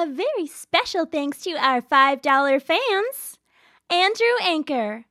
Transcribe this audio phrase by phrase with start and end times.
[0.00, 3.38] A very special thanks to our $5 fans
[3.90, 5.04] Andrew Anchor,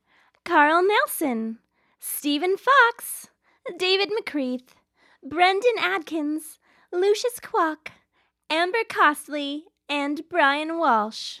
[0.44, 1.60] Carl Nelson,
[2.00, 3.28] Stephen Fox,
[3.78, 4.70] David McCreath,
[5.22, 6.58] Brendan Adkins,
[6.92, 7.92] Lucius Quack,
[8.50, 11.38] Amber Costley, and Brian Walsh.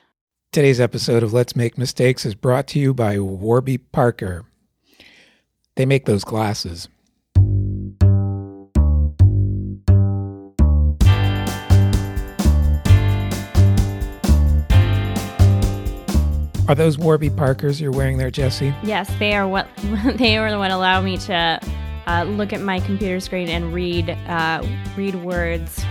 [0.52, 4.44] Today's episode of Let's Make Mistakes is brought to you by Warby Parker.
[5.74, 6.88] They make those glasses.
[16.70, 18.72] Are those Warby Parkers you're wearing there, Jesse?
[18.84, 19.66] Yes, they are what
[20.14, 21.60] they are what allow me to
[22.06, 24.64] uh, look at my computer screen and read uh,
[24.96, 25.84] read words.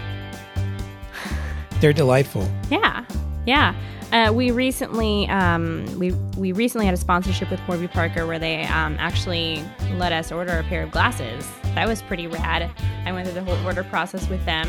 [1.82, 2.50] They're delightful.
[2.72, 3.04] Yeah,
[3.46, 3.76] yeah.
[4.14, 8.64] Uh, we recently um, we we recently had a sponsorship with Warby Parker where they
[8.68, 9.62] um, actually
[9.96, 11.46] let us order a pair of glasses.
[11.76, 12.72] That was pretty rad.
[13.06, 14.66] I went through the whole order process with them.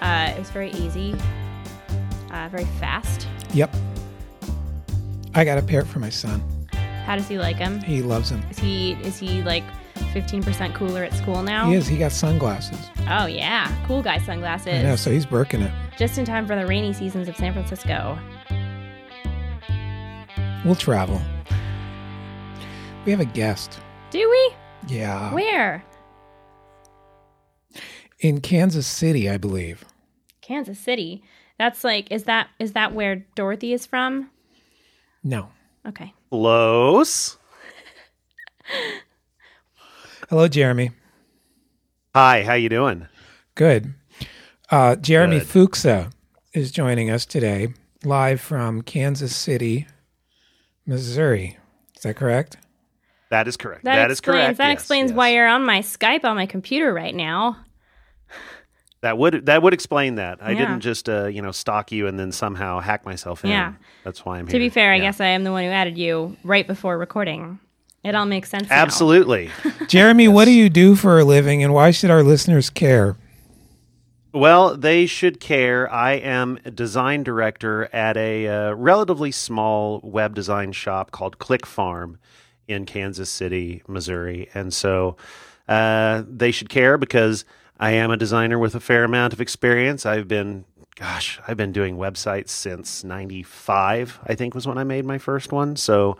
[0.00, 1.16] Uh, it was very easy,
[2.30, 3.26] uh, very fast.
[3.52, 3.74] Yep.
[5.34, 6.42] I got a pair for my son.
[7.04, 7.80] How does he like them?
[7.80, 8.42] He loves them.
[8.50, 9.64] Is he is he like
[10.12, 11.68] fifteen percent cooler at school now?
[11.68, 11.86] He is.
[11.86, 12.78] He got sunglasses.
[13.08, 14.74] Oh yeah, cool guy sunglasses.
[14.74, 15.72] I know, so he's working it.
[15.96, 18.18] Just in time for the rainy seasons of San Francisco.
[20.64, 21.20] We'll travel.
[23.04, 23.80] We have a guest.
[24.10, 24.54] Do we?
[24.94, 25.32] Yeah.
[25.32, 25.84] Where?
[28.18, 29.84] In Kansas City, I believe.
[30.42, 31.22] Kansas City.
[31.58, 34.30] That's like is that is that where Dorothy is from?
[35.22, 35.50] No.
[35.86, 36.14] Okay.
[36.30, 37.36] Close.
[40.28, 40.92] Hello, Jeremy.
[42.14, 43.06] Hi, how you doing?
[43.54, 43.94] Good.
[44.70, 45.48] Uh, Jeremy Good.
[45.48, 46.12] Fuksa
[46.52, 49.86] is joining us today, live from Kansas City,
[50.86, 51.58] Missouri.
[51.96, 52.56] Is that correct?
[53.30, 53.84] That is correct.
[53.84, 54.58] That, that is explains correct.
[54.58, 55.16] that yes, explains yes.
[55.16, 57.58] why you're on my Skype on my computer right now.
[59.02, 60.38] That would that would explain that.
[60.42, 60.58] I Yeah.
[60.58, 63.50] didn't just uh, you know stalk you and then somehow hack myself in.
[63.50, 63.74] Yeah.
[64.04, 64.52] That's why I'm here.
[64.52, 67.58] To be fair, I guess I am the one who added you right before recording.
[68.04, 68.68] It all makes sense.
[68.70, 68.76] now.
[68.76, 69.50] Absolutely.
[69.88, 73.16] Jeremy, what do you do for a living and why should our listeners care?
[74.32, 75.92] well, they should care.
[75.92, 81.66] I am a design director at a uh, relatively small web design shop called Click
[81.66, 82.18] Farm
[82.68, 85.16] in Kansas City, Missouri, and so
[85.68, 87.44] uh, they should care because
[87.80, 90.04] I am a designer with a fair amount of experience.
[90.04, 94.20] I've been, gosh, I've been doing websites since '95.
[94.24, 95.76] I think was when I made my first one.
[95.76, 96.18] So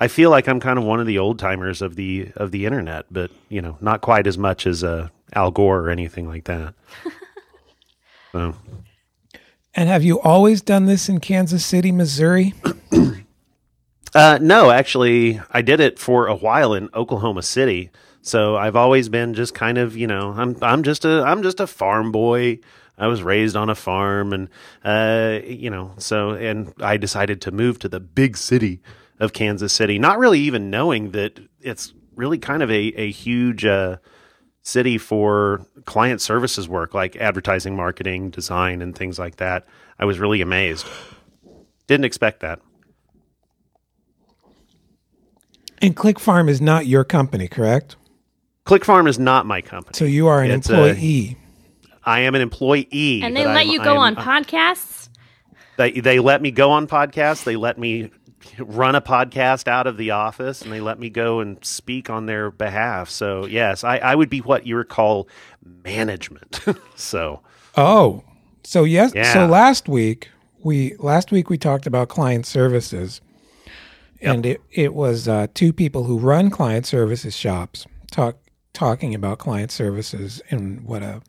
[0.00, 2.66] I feel like I'm kind of one of the old timers of the of the
[2.66, 6.44] internet, but you know, not quite as much as uh, Al Gore or anything like
[6.44, 6.74] that.
[8.32, 8.56] so.
[9.74, 12.54] And have you always done this in Kansas City, Missouri?
[14.14, 17.90] Uh, no, actually, I did it for a while in Oklahoma City.
[18.26, 21.60] So I've always been just kind of, you know, I'm I'm just a I'm just
[21.60, 22.58] a farm boy.
[22.98, 24.48] I was raised on a farm, and
[24.84, 28.80] uh, you know, so and I decided to move to the big city
[29.20, 33.64] of Kansas City, not really even knowing that it's really kind of a a huge
[33.64, 33.98] uh,
[34.60, 39.66] city for client services work, like advertising, marketing, design, and things like that.
[40.00, 40.84] I was really amazed.
[41.86, 42.58] Didn't expect that.
[45.80, 47.94] And Click Farm is not your company, correct?
[48.66, 49.96] Click Farm is not my company.
[49.96, 51.38] So you are an It's employee.
[52.04, 53.20] I am an employee.
[53.22, 55.08] And they let I'm- you go I'm- on podcasts.
[55.78, 57.44] They they let me go on podcasts.
[57.44, 58.10] They let me
[58.58, 62.26] run a podcast out of the office, and they let me go and speak on
[62.26, 63.10] their behalf.
[63.10, 65.28] So yes, I, I would be what you would call
[65.84, 66.60] management.
[66.96, 67.40] so
[67.76, 68.22] Oh,
[68.64, 69.12] so yes.
[69.14, 69.32] Yeah.
[69.32, 70.30] So last week
[70.62, 73.20] we last week we talked about client services,
[74.22, 78.36] and it it was uh, two people who run client services shops talk
[78.76, 81.22] talking about client services and what a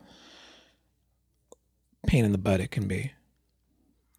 [2.05, 3.11] pain in the butt it can be.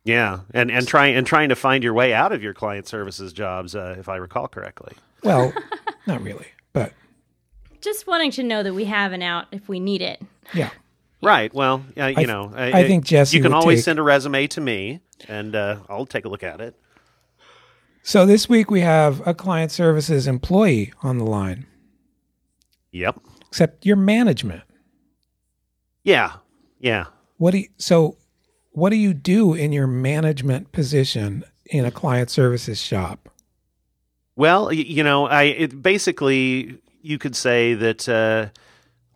[0.04, 3.32] yeah, and and trying and trying to find your way out of your client services
[3.32, 4.94] jobs, uh, if I recall correctly.
[5.22, 5.52] Well,
[6.06, 6.92] not really, but
[7.80, 10.20] Just wanting to know that we have an out if we need it.
[10.54, 10.70] yeah.
[11.20, 11.52] Right.
[11.52, 14.02] Well, uh, you I- know, I think Jesse you can would always take- send a
[14.02, 16.74] resume to me, and uh, I'll take a look at it.
[18.04, 21.66] So this week we have a client services employee on the line,
[22.92, 23.20] Yep.
[23.48, 24.62] except your management.
[26.04, 26.34] Yeah.
[26.80, 27.06] Yeah.
[27.36, 28.16] What do you, so
[28.72, 33.28] what do you do in your management position in a client services shop?
[34.36, 38.48] Well, you know, I it basically you could say that uh,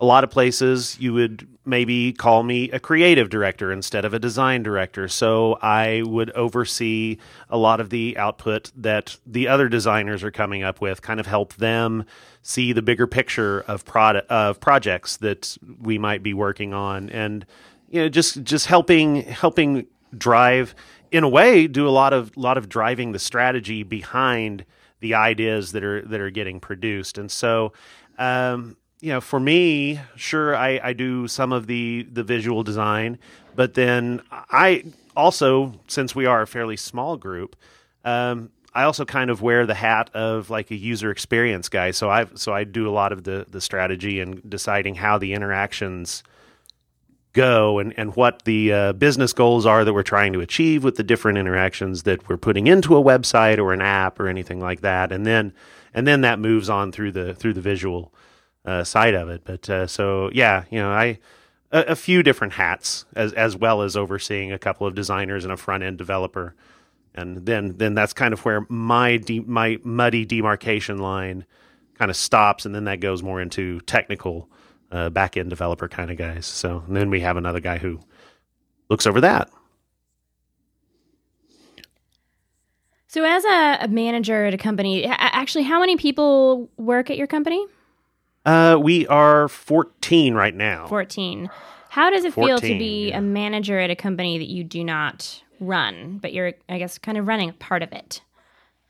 [0.00, 4.19] a lot of places you would maybe call me a creative director instead of a
[4.19, 5.06] design director.
[5.06, 10.64] So I would oversee a lot of the output that the other designers are coming
[10.64, 12.04] up with, kind of help them
[12.42, 17.46] see the bigger picture of product of projects that we might be working on, and
[17.88, 19.86] you know, just just helping helping
[20.16, 20.74] drive
[21.10, 24.64] in a way do a lot of lot of driving the strategy behind
[25.00, 27.18] the ideas that are that are getting produced.
[27.18, 27.72] And so
[28.18, 33.18] um, you know for me sure I, I do some of the the visual design
[33.54, 34.84] but then i
[35.14, 37.56] also since we are a fairly small group
[38.04, 41.90] um, I also kind of wear the hat of like a user experience guy.
[41.90, 45.34] So I so I do a lot of the the strategy and deciding how the
[45.34, 46.22] interactions
[47.32, 50.96] go and and what the uh, business goals are that we're trying to achieve with
[50.96, 54.80] the different interactions that we're putting into a website or an app or anything like
[54.80, 55.12] that.
[55.12, 55.52] And then
[55.94, 58.12] and then that moves on through the through the visual
[58.64, 59.42] uh, side of it.
[59.44, 61.19] But uh, so yeah, you know, I
[61.72, 65.56] a, few different hats as as well as overseeing a couple of designers and a
[65.56, 66.54] front end developer
[67.14, 71.44] and then then that's kind of where my de- my muddy demarcation line
[71.98, 74.48] kind of stops, and then that goes more into technical
[74.90, 76.46] uh, back end developer kind of guys.
[76.46, 78.00] So then we have another guy who
[78.88, 79.50] looks over that.
[83.08, 87.26] So, as a, a manager at a company, actually, how many people work at your
[87.26, 87.66] company?
[88.46, 90.86] Uh, we are 14 right now.
[90.86, 91.50] 14.
[91.90, 93.18] How does it 14, feel to be yeah.
[93.18, 97.18] a manager at a company that you do not run, but you're, I guess, kind
[97.18, 98.20] of running a part of it.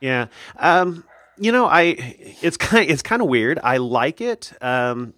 [0.01, 0.27] Yeah.
[0.59, 1.05] Um,
[1.39, 1.83] you know, I
[2.43, 3.59] it's kind of, it's kind of weird.
[3.63, 4.53] I like it.
[4.61, 5.15] Um,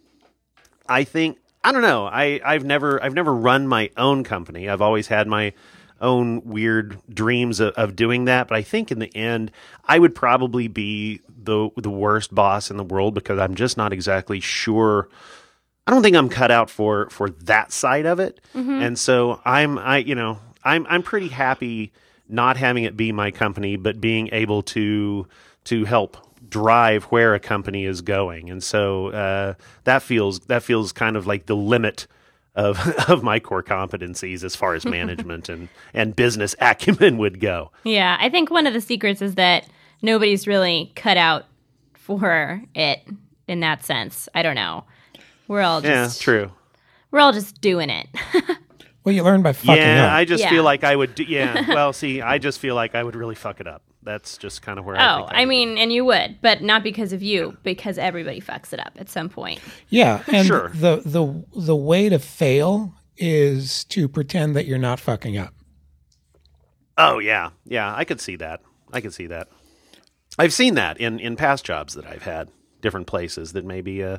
[0.89, 2.07] I think I don't know.
[2.07, 4.69] I I've never I've never run my own company.
[4.69, 5.53] I've always had my
[6.01, 8.49] own weird dreams of, of, doing that.
[8.49, 9.51] But I think in the end,
[9.87, 13.93] I would probably be the the worst boss in the world because I'm just not
[13.93, 15.09] exactly sure.
[15.87, 18.41] I don't think I'm cut out for for that side of it.
[18.55, 18.83] Mm-hmm.
[18.83, 21.93] And so I'm I you know I'm I'm pretty happy
[22.29, 25.27] not having it be my company, but being able to
[25.65, 26.17] to help
[26.49, 31.27] drive where a company is going, and so uh, that feels that feels kind of
[31.27, 32.07] like the limit
[32.55, 32.79] of
[33.09, 37.71] of my core competencies as far as management and and business acumen would go.
[37.85, 39.67] Yeah, I think one of the secrets is that
[40.03, 41.47] nobody's really cut out
[41.95, 43.07] for it
[43.49, 44.29] in that sense.
[44.35, 44.85] I don't know.
[45.49, 46.53] We're all just yeah, true.
[47.11, 48.09] We're all just doing it.
[49.05, 50.13] Well, you learn by fucking yeah, up.
[50.13, 50.49] I just yeah.
[50.49, 51.15] feel like I would.
[51.15, 51.69] Do, yeah.
[51.75, 53.83] well, see, I just feel like I would really fuck it up.
[54.03, 54.97] That's just kind of where.
[54.97, 58.73] Oh, I, I mean, and you would, but not because of you, because everybody fucks
[58.73, 59.61] it up at some point.
[59.91, 60.71] Yeah, and sure.
[60.75, 65.53] the the the way to fail is to pretend that you're not fucking up.
[66.97, 68.63] Oh yeah, yeah, I could see that.
[68.91, 69.49] I could see that.
[70.39, 72.49] I've seen that in in past jobs that I've had,
[72.81, 74.19] different places that maybe uh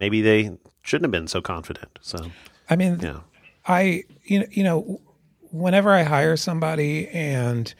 [0.00, 1.98] maybe they shouldn't have been so confident.
[2.00, 2.30] So
[2.70, 3.20] I mean, yeah.
[3.66, 5.00] I you know, you know
[5.50, 7.72] whenever I hire somebody and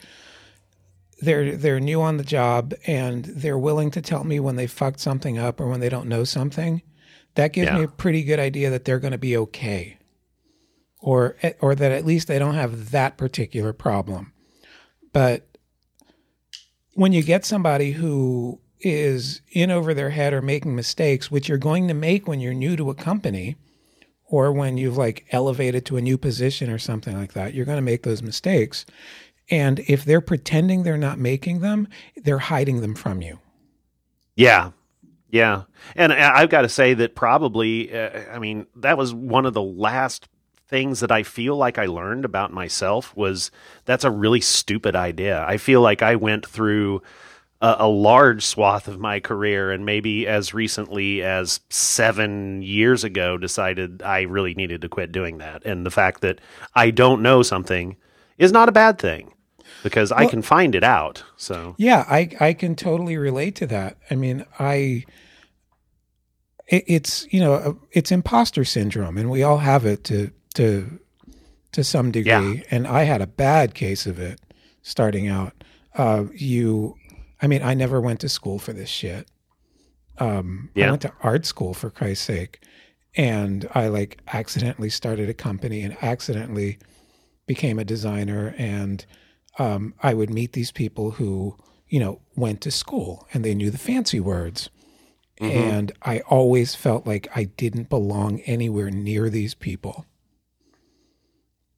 [1.21, 4.99] they're they're new on the job and they're willing to tell me when they fucked
[4.99, 6.81] something up or when they don't know something,
[7.35, 7.77] that gives yeah.
[7.77, 9.97] me a pretty good idea that they're going to be okay.
[11.01, 14.33] Or eh, or that at least they don't have that particular problem.
[15.13, 15.47] But
[16.93, 21.57] when you get somebody who is in over their head or making mistakes, which you're
[21.57, 23.55] going to make when you're new to a company,
[24.27, 27.77] or when you've like elevated to a new position or something like that, you're going
[27.77, 28.85] to make those mistakes.
[29.49, 31.87] And if they're pretending they're not making them,
[32.17, 33.39] they're hiding them from you.
[34.35, 34.71] Yeah.
[35.29, 35.63] Yeah.
[35.95, 39.61] And I've got to say that probably, uh, I mean, that was one of the
[39.61, 40.27] last
[40.67, 43.51] things that I feel like I learned about myself was
[43.85, 45.45] that's a really stupid idea.
[45.47, 47.03] I feel like I went through
[47.61, 53.37] a, a, large swath of my career, and maybe as recently as seven years ago,
[53.37, 55.65] decided I really needed to quit doing that.
[55.65, 56.39] And the fact that
[56.75, 57.95] I don't know something
[58.37, 59.33] is not a bad thing
[59.83, 61.23] because well, I can find it out.
[61.37, 63.97] So yeah, I I can totally relate to that.
[64.09, 65.05] I mean, I
[66.67, 70.99] it, it's you know it's imposter syndrome, and we all have it to to
[71.71, 72.55] to some degree.
[72.57, 72.63] Yeah.
[72.71, 74.39] And I had a bad case of it
[74.81, 75.53] starting out.
[75.95, 76.95] Uh, you
[77.45, 79.29] I mean, I never went to school for this shit.
[80.17, 80.87] Um, yeah.
[80.87, 82.63] I went to art school for Christ's sake,
[83.15, 86.79] and I like accidentally started a company and accidentally
[87.45, 88.55] became a designer.
[88.57, 89.05] And
[89.59, 91.55] um, I would meet these people who,
[91.87, 94.71] you know, went to school and they knew the fancy words.
[95.39, 95.55] Mm-hmm.
[95.55, 100.07] And I always felt like I didn't belong anywhere near these people.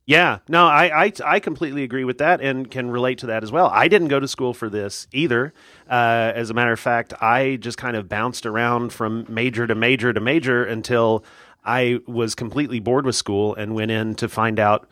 [0.07, 3.51] Yeah, no, I, I, I completely agree with that and can relate to that as
[3.51, 3.69] well.
[3.73, 5.53] I didn't go to school for this either.
[5.89, 9.75] Uh, as a matter of fact, I just kind of bounced around from major to
[9.75, 11.25] major to major until
[11.65, 14.87] I was completely bored with school and went in to find out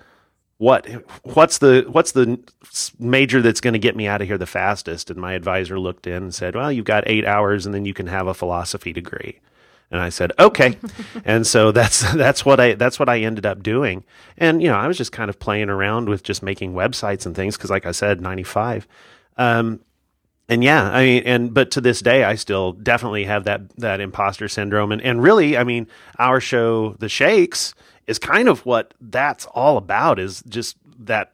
[0.57, 0.85] what
[1.23, 2.37] what's the what's the
[2.99, 5.09] major that's going to get me out of here the fastest.
[5.09, 7.93] And my advisor looked in and said, "Well, you've got eight hours, and then you
[7.93, 9.39] can have a philosophy degree."
[9.91, 10.77] And I said, "Okay."
[11.25, 14.03] and so that's that's what I that's what I ended up doing.
[14.37, 17.35] And you know, I was just kind of playing around with just making websites and
[17.35, 18.87] things because, like I said, ninety five.
[19.37, 19.81] Um,
[20.47, 23.99] and yeah, I mean, and but to this day, I still definitely have that that
[23.99, 24.91] imposter syndrome.
[24.91, 25.87] And and really, I mean,
[26.19, 27.73] our show, The Shakes,
[28.05, 30.19] is kind of what that's all about.
[30.19, 31.31] Is just that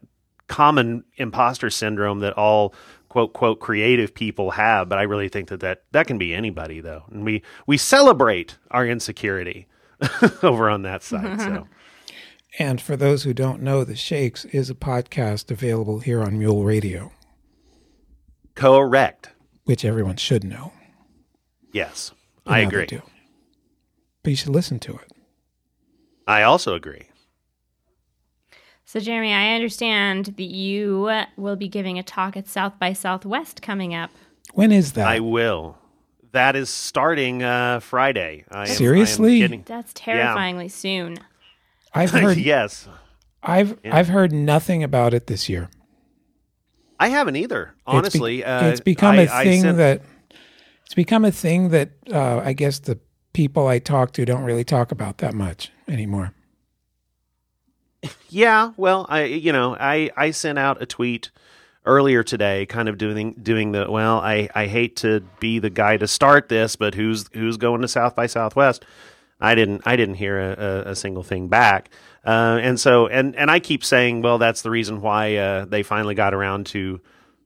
[0.47, 2.73] common imposter syndrome that all
[3.11, 6.79] quote quote creative people have but i really think that that, that can be anybody
[6.79, 9.67] though and we we celebrate our insecurity
[10.41, 11.67] over on that side so
[12.57, 16.63] And for those who don't know, The Shakes is a podcast available here on Mule
[16.65, 17.11] Radio,
[18.55, 19.29] correct
[19.65, 20.71] which everyone should know.
[21.73, 22.11] yes
[22.45, 23.01] And i agree do.
[24.23, 25.11] But you should listen to it.
[26.27, 27.07] i also agree
[28.91, 33.61] So, Jeremy, I understand that you will be giving a talk at South by Southwest
[33.61, 34.11] coming up.
[34.53, 35.07] When is that?
[35.07, 35.77] i will
[36.33, 39.39] that is starting uh friday I am- I am Seriously?
[39.39, 41.19] getting- That's terrifyingly soon.
[41.93, 42.89] I've heard yes
[43.41, 45.69] I've I've heard nothing about it this year.
[46.99, 50.01] i haven't either It's be- honestly uh, it's become a a thing sent, that
[50.85, 52.99] it's become a thing that uh, I guess the
[53.31, 56.33] people I talk to don't really talk about that much anymore.
[58.29, 61.31] Yeah, well, I you know, I I sent out a tweet
[61.85, 65.97] earlier today kind of doing doing the well, I I hate to be the guy
[65.97, 68.85] to start this, but who's who's going to South by Southwest?
[69.39, 71.89] I didn't I didn't hear a, a, a single thing back.
[72.25, 75.83] Uh, and so and and I keep saying, well, that's the reason why uh, they
[75.83, 77.01] finally got around to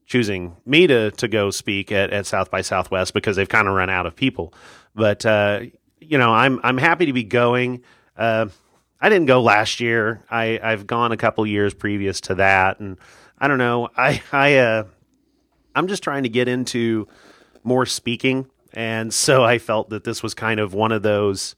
[0.06, 3.74] choosing me to to go speak at, at South by Southwest because they've kind of
[3.74, 4.54] run out of people.
[4.94, 5.62] But uh,
[6.00, 7.82] you know, I'm I'm happy to be going.
[9.06, 10.24] I didn't go last year.
[10.32, 12.98] I I've gone a couple years previous to that, and
[13.38, 13.88] I don't know.
[13.96, 14.86] I I uh,
[15.76, 17.08] I'm just trying to get into
[17.64, 21.54] more speaking, and so I felt that this was kind of one of those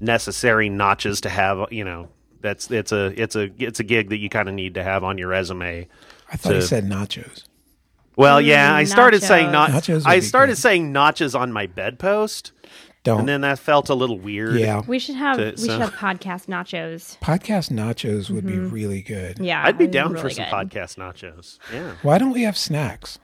[0.00, 1.72] necessary notches to have.
[1.72, 2.10] You know,
[2.42, 5.02] that's it's a it's a it's a gig that you kind of need to have
[5.02, 5.88] on your resume.
[6.30, 7.44] I thought you said nachos.
[8.16, 9.28] Well, yeah, I started nachos.
[9.28, 9.70] saying not.
[9.70, 10.60] Nachos I started good.
[10.60, 12.52] saying notches on my bedpost,
[13.04, 13.20] Don't.
[13.20, 14.60] and then that felt a little weird.
[14.60, 14.82] yeah.
[14.86, 17.18] We should have So- we so- should have podcast nachos.
[17.18, 18.64] Podcast nachos would Mm-hmm.
[18.68, 19.38] be really good.
[19.40, 20.52] Yeah, I'd be down really for some good.
[20.52, 21.58] podcast nachos.
[21.72, 21.94] Yeah.
[22.02, 23.18] Why don't we have snacks?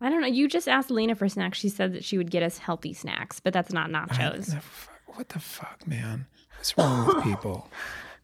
[0.00, 0.28] I don't know.
[0.28, 1.58] You just asked Lena for snacks.
[1.58, 4.56] She said that she would get us healthy snacks, but that's not nachos.
[5.06, 6.26] What the fuck, man?
[6.56, 7.68] What's wrong with people?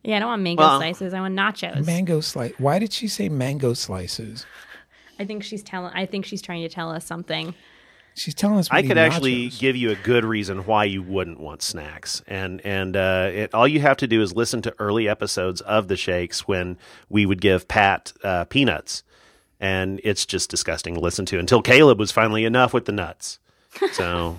[0.05, 1.13] Yeah, I don't want mango Well- slices.
[1.13, 1.85] I want nachos.
[1.85, 2.53] Mango slice.
[2.59, 4.47] Why did she say mango slices?
[5.19, 5.93] I think she's telling.
[5.95, 7.55] I think she's trying to tell us something.
[8.16, 8.71] She's telling us.
[8.71, 9.59] We I need could actually nachos.
[9.59, 13.66] give you a good reason why you wouldn't want snacks, and and uh, it, all
[13.66, 16.78] you have to do is listen to early episodes of the Shakes when
[17.09, 19.02] we would give Pat uh, peanuts,
[19.59, 23.40] and it's just disgusting to listen to until Caleb was finally enough with the nuts.
[23.92, 24.38] So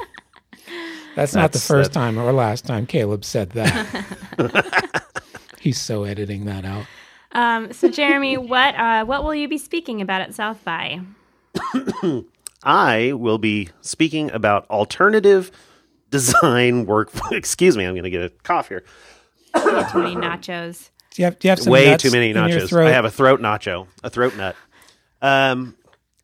[1.16, 5.06] That's, not the first that- time or last time Caleb said that.
[5.60, 6.86] He's so editing that out.
[7.32, 11.02] Um, so, Jeremy, what uh, what will you be speaking about at South by?
[12.66, 15.52] I will be speaking about alternative
[16.10, 17.12] design work.
[17.32, 18.84] Excuse me, I'm going to get a cough here.
[19.56, 20.90] Too many nachos.
[21.12, 22.76] Do you have, do you have some way nuts too many nachos.
[22.78, 24.56] I have a throat nacho, a throat nut.
[25.22, 25.78] Um,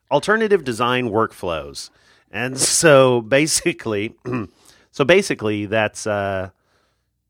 [0.10, 1.90] alternative design workflows,
[2.30, 4.16] and so basically,
[4.92, 6.50] so basically, that's uh,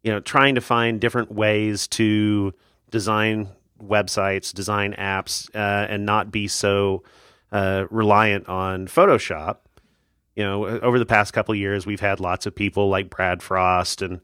[0.01, 2.51] you know trying to find different ways to
[2.89, 3.49] design
[3.79, 7.03] websites, design apps, uh, and not be so
[7.51, 9.57] uh, reliant on Photoshop.
[10.35, 14.01] You know, over the past couple years, we've had lots of people like Brad Frost
[14.01, 14.21] and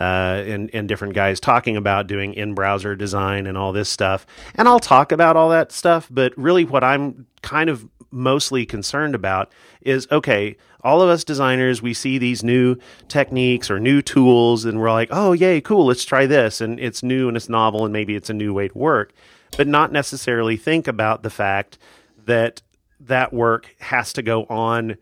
[0.00, 4.26] uh, and and different guys talking about doing in browser design and all this stuff.
[4.54, 9.14] And I'll talk about all that stuff, but really, what I'm kind of mostly concerned
[9.14, 10.56] about is okay.
[10.82, 12.76] All of us designers, we see these new
[13.08, 15.86] techniques or new tools, and we're like, "Oh, yay, cool!
[15.86, 18.68] Let's try this." And it's new and it's novel, and maybe it's a new way
[18.68, 19.12] to work,
[19.56, 21.78] but not necessarily think about the fact
[22.24, 22.62] that
[23.00, 24.96] that work has to go on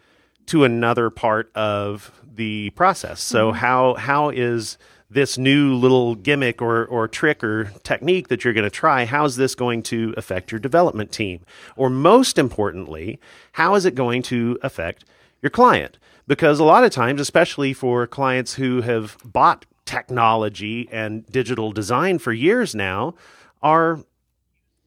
[0.46, 3.20] to another part of the process.
[3.20, 3.58] So mm-hmm.
[3.58, 8.64] how how is this new little gimmick or, or trick or technique that you're going
[8.64, 11.40] to try, how's this going to affect your development team?
[11.76, 13.20] Or most importantly,
[13.52, 15.04] how is it going to affect
[15.42, 15.98] your client?
[16.26, 22.18] Because a lot of times, especially for clients who have bought technology and digital design
[22.18, 23.14] for years now,
[23.62, 24.00] are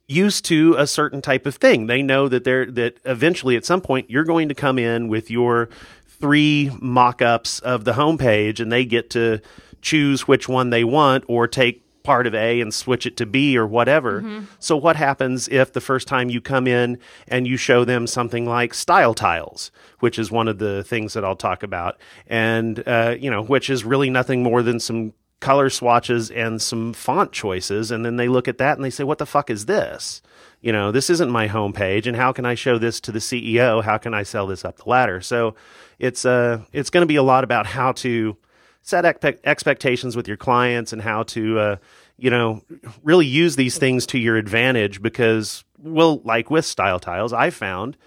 [0.09, 1.87] used to a certain type of thing.
[1.87, 5.29] They know that they're that eventually at some point you're going to come in with
[5.29, 5.69] your
[6.07, 9.39] three mock-ups of the homepage and they get to
[9.81, 13.57] choose which one they want or take part of A and switch it to B
[13.57, 14.21] or whatever.
[14.59, 16.97] So what happens if the first time you come in
[17.27, 21.23] and you show them something like style tiles, which is one of the things that
[21.23, 25.69] I'll talk about, and uh, you know, which is really nothing more than some color
[25.69, 29.17] swatches and some font choices, and then they look at that and they say, "What
[29.17, 30.21] the fuck is this?"
[30.61, 33.83] You know, this isn't my homepage, and how can I show this to the CEO?
[33.83, 35.21] How can I sell this up the ladder?
[35.21, 35.55] So,
[35.99, 38.37] it's uh, it's going to be a lot about how to
[38.81, 41.75] set expe- expectations with your clients and how to uh,
[42.19, 42.61] you know
[43.03, 47.97] really use these things to your advantage because well like with style tiles i found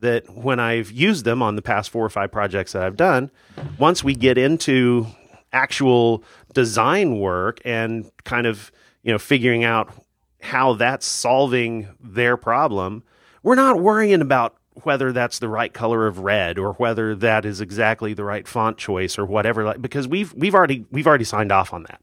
[0.00, 3.30] that when i've used them on the past four or five projects that i've done
[3.78, 5.06] once we get into
[5.52, 6.22] actual
[6.56, 8.72] design work and kind of
[9.02, 9.92] you know figuring out
[10.40, 13.02] how that's solving their problem
[13.42, 17.60] we're not worrying about whether that's the right color of red or whether that is
[17.60, 21.74] exactly the right font choice or whatever because we've we've already we've already signed off
[21.74, 22.00] on that.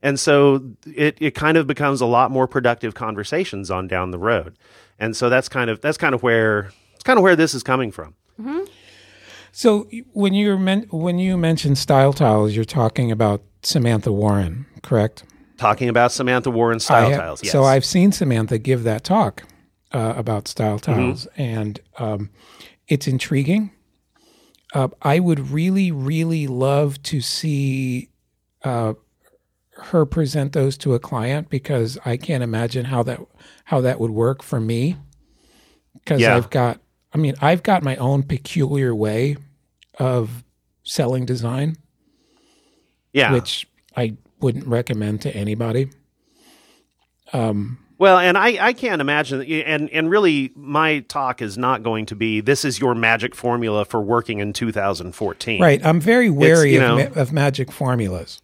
[0.00, 4.18] And so it, it kind of becomes a lot more productive conversations on down the
[4.18, 4.56] road.
[5.00, 7.64] And so that's kind of that's kind of where it's kind of where this is
[7.64, 8.64] coming from mm-hmm.
[9.58, 15.24] So when you men- when you mention style tiles, you're talking about Samantha Warren, correct?
[15.56, 19.02] talking about samantha warren style I ha- tiles yes So I've seen Samantha give that
[19.02, 19.42] talk
[19.90, 20.92] uh, about style Mm-hmm.
[20.92, 22.30] tiles, and um,
[22.86, 23.72] it's intriguing.
[24.72, 28.10] Uh, I would really, really love to see
[28.62, 28.92] uh,
[29.90, 33.18] her present those to a client because I can't imagine how that
[33.64, 34.96] how that would work for me.
[35.94, 36.36] Because Yeah.
[36.36, 36.78] I've got,
[37.12, 39.36] I mean, I've got my own peculiar way
[39.98, 40.44] of
[40.82, 41.76] selling design,
[43.12, 45.90] yeah which I wouldn't recommend to anybody.
[47.32, 52.06] Um, well, and I, I can't imagine, and and really, my talk is not going
[52.06, 55.60] to be this is your magic formula for working in 2014.
[55.60, 55.84] Right.
[55.84, 58.40] I'm very wary of, know- ma- of magic formulas.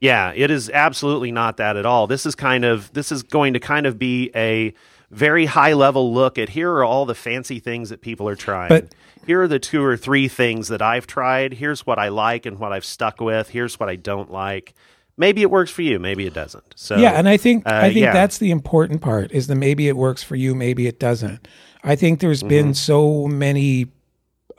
[0.00, 2.06] Yeah, it is absolutely not that at all.
[2.06, 4.74] This is kind of this is going to kind of be a
[5.10, 8.68] very high level look at here are all the fancy things that people are trying.
[8.68, 8.94] But-
[9.26, 11.52] here are the two or three things that I've tried.
[11.52, 13.50] Here's what I like and what I've stuck with.
[13.50, 14.72] Here's what I don't like.
[15.18, 16.64] Maybe it works for you, maybe it doesn't.
[16.76, 18.12] So yeah, and I think uh, I think yeah.
[18.14, 21.46] that's the important part is that maybe it works for you, maybe it doesn't.
[21.84, 22.48] I think there's Mm-hmm.
[22.48, 23.88] been so many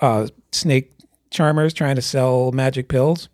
[0.01, 0.91] uh, snake
[1.31, 3.27] charmers trying to sell magic pills,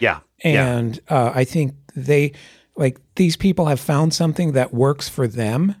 [0.00, 2.32] yeah, yeah, and uh, I think they
[2.74, 5.76] like these people have found something that works for them.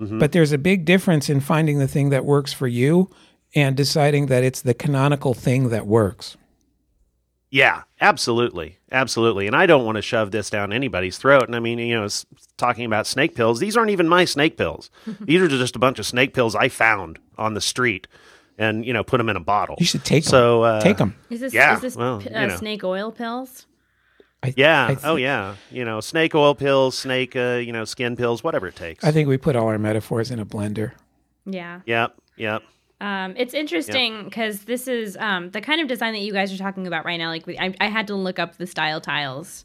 [0.00, 0.18] Mm-hmm.
[0.18, 3.10] But there's a big difference in finding the thing that works for you
[3.54, 6.36] and deciding that it's the canonical thing that works.
[7.50, 8.78] Yeah, absolutely.
[8.92, 9.46] Absolutely.
[9.46, 11.44] And I don't want to shove this down anybody's throat.
[11.46, 12.06] And I mean, you know,
[12.58, 14.90] talking about snake pills, these aren't even my snake pills.
[15.20, 18.06] these are just a bunch of snake pills I found on the street
[18.58, 19.76] and, you know, put them in a bottle.
[19.78, 20.30] You should take them.
[20.30, 21.16] So, uh, take them.
[21.30, 22.56] Is this Yeah, is this well, p- you uh, know.
[22.56, 23.66] snake oil pills?
[24.42, 24.86] I, Yeah.
[24.88, 25.56] I oh, yeah.
[25.70, 29.04] You know, snake oil pills, snake, uh, you know, skin pills, whatever it takes.
[29.04, 30.92] I think we put all our metaphors in a blender.
[31.44, 31.80] Yeah.
[31.86, 32.14] yep.
[32.36, 32.62] Yep.
[33.00, 36.58] Um, it's interesting because this is um, the kind of design that you guys are
[36.58, 37.28] talking about right now.
[37.28, 39.64] Like, I, I had to look up the style tiles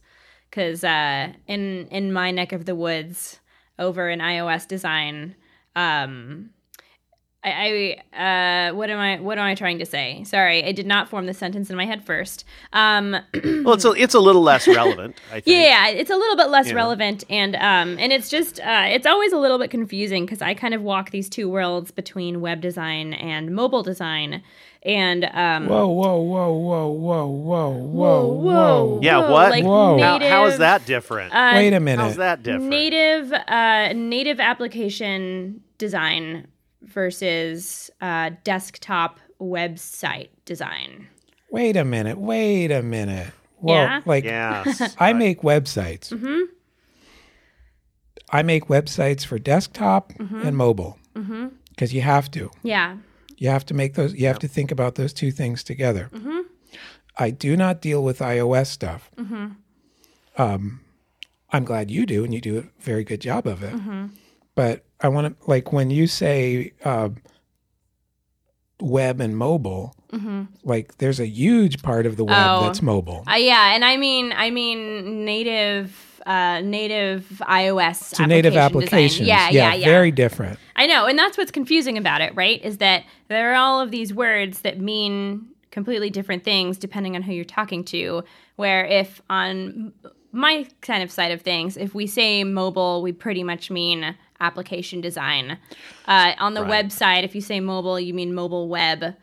[0.49, 3.39] because uh, in in my neck of the woods,
[3.79, 5.35] over in iOS design,
[5.75, 6.51] um,
[7.45, 10.23] I, I uh, what am I what am I trying to say?
[10.23, 12.45] Sorry, I did not form the sentence in my head first.
[12.71, 13.15] Um,
[13.63, 15.47] Well, it's a, it's a little less relevant, I think.
[15.47, 16.73] yeah, it's a little bit less Yeah.
[16.75, 20.53] relevant, and um, and it's just uh, it's always a little bit confusing because I
[20.53, 24.41] kind of walk these two worlds between web design and mobile design,
[24.83, 28.99] and um, Whoa, whoa, whoa, whoa, whoa, whoa, whoa, whoa, whoa.
[29.01, 29.49] Yeah, whoa, what?
[29.51, 29.99] Like Whoa.
[29.99, 31.33] How, how is that different?
[31.33, 32.01] uh, Wait a minute.
[32.03, 32.65] How's that different?
[32.69, 36.47] Native uh, native application design
[36.83, 41.07] versus uh, desktop website design.
[41.51, 42.17] Wait a minute.
[42.17, 43.31] Wait a minute.
[43.59, 44.01] Whoa, Yeah?
[44.05, 44.95] like Yes.
[44.99, 46.09] I make websites.
[46.09, 46.51] Mm-hmm.
[48.31, 50.41] I make websites for desktop Mm-hmm.
[50.47, 50.97] and mobile
[51.69, 52.49] because you have to.
[52.63, 52.97] Yeah.
[53.37, 54.13] You have to make those.
[54.15, 56.09] You have to think about those two things together.
[56.13, 56.39] Mm-hmm.
[57.17, 59.11] I do not deal with iOS stuff.
[59.17, 59.47] Mm-hmm.
[60.37, 60.79] Um,
[61.51, 63.73] I'm glad you do, and you do a very good job of it.
[63.73, 64.05] Mm-hmm.
[64.55, 67.09] But I want to like when you say uh,
[68.79, 69.95] web and mobile.
[70.63, 72.63] Like, there's a huge part of the web Mm-hmm.
[72.63, 72.65] Oh.
[72.67, 73.23] that's mobile.
[73.27, 78.15] Uh, yeah, and I mean, I mean native, uh, native iOS.
[78.15, 79.53] So native applications, design.
[79.53, 79.85] Yeah, yeah, yeah.
[79.85, 80.59] very different.
[80.75, 82.63] I know, and that's what's confusing about it, right?
[82.63, 87.23] Is that there are all of these words that mean completely different things depending on
[87.23, 88.23] who you're talking to.
[88.55, 89.93] Where if on
[90.31, 95.01] my kind of side of things, if we say mobile, we pretty much mean application
[95.01, 95.57] design.
[96.07, 96.85] Uh, on the Right.
[96.85, 99.15] website, if you say mobile, you mean mobile web.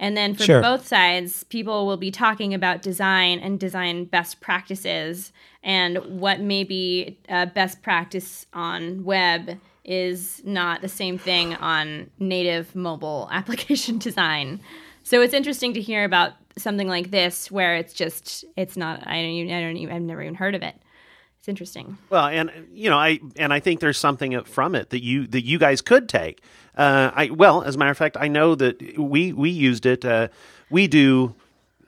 [0.00, 0.62] And then for Sure.
[0.62, 5.32] both sides, people will be talking about design and design best practices
[5.64, 12.76] and what maybe uh, best practice on web is not the same thing on native
[12.76, 14.60] mobile application design.
[15.02, 19.14] So it's interesting to hear about something like this where it's just it's not I
[19.22, 20.74] don't even, I don't even I've never even heard of it.
[21.48, 21.96] It's interesting.
[22.10, 25.46] Well, and you know, I and I think there's something from it that you that
[25.46, 26.42] you guys could take.
[26.76, 30.04] Uh, I well, as a matter of fact, I know that we we used it.
[30.04, 30.28] Uh,
[30.68, 31.34] we do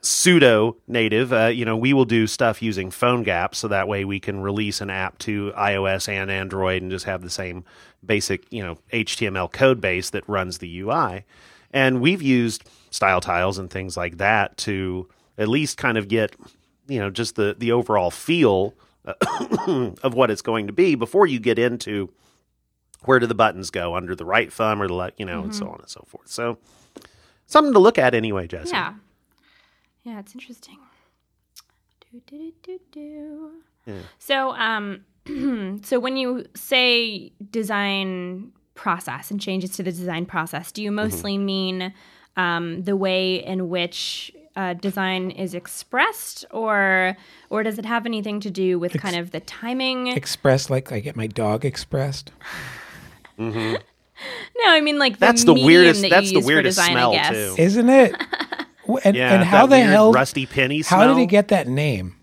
[0.01, 1.31] pseudo native.
[1.35, 4.81] Uh, you know, we will do stuff using PhoneGap, so that way we can release
[4.81, 7.63] an app to iOS and Android and just have the same
[8.03, 11.27] basic you know HTML code base that runs the UI.
[11.71, 16.35] And we've used style tiles and things like that to at least kind of get
[16.89, 18.75] you know just the the overall feel
[20.03, 22.11] of what it's going to be before you get into
[23.05, 25.55] where do the buttons go under the right thumb or the left, you know, and
[25.55, 26.29] so on and so forth.
[26.29, 26.59] So
[27.47, 28.71] something to look at anyway, Jesse.
[28.71, 28.95] Yeah.
[30.03, 30.79] Yeah, it's interesting.
[32.13, 33.51] Do, do, do, do,
[33.87, 34.03] do.
[34.19, 35.05] So, um,
[35.83, 41.39] so when you say design process and changes to the design process, do you mostly
[41.39, 41.93] mean
[42.37, 47.17] um, the way in which uh, design is expressed, or
[47.51, 50.09] or does it have anything to do with kind of the timing?
[50.09, 52.33] Expressed like I get my dog expressed.
[53.39, 53.75] mm-hmm.
[54.59, 57.55] no, I mean like the That's the weirdest- that that's the weirdest design, smell, too.
[57.59, 58.15] Isn't it?
[59.05, 61.69] And, Yeah, and how that the weird hell rusty penny How did he get that
[61.69, 62.17] name?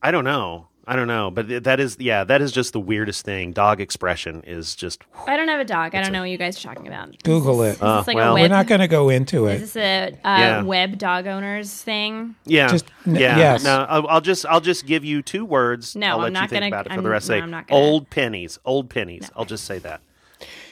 [0.00, 0.68] I don't know.
[0.86, 3.52] I don't know, but that is yeah, that is just the weirdest thing.
[3.52, 5.94] Dog expression is just I don't have a dog.
[5.94, 7.22] I don't know what you guys are talking about.
[7.22, 7.70] Google it.
[7.70, 9.64] Is this like well- a We're web, We're not going to go into Is it.
[9.64, 10.62] this a uh, Yeah.
[10.62, 12.34] web dog owners thing?
[12.44, 13.38] yeah, Just- n- yeah.
[13.38, 13.64] yes.
[13.64, 15.96] No, I'll, I'll just I'll just give you two words.
[15.96, 17.34] No, I'll I'm let not you think gonna- about it for I'm- the rest no,
[17.36, 17.80] of the I'm not gonna.
[17.80, 19.30] Old pennies, old pennies.
[19.34, 20.00] I'll just say that.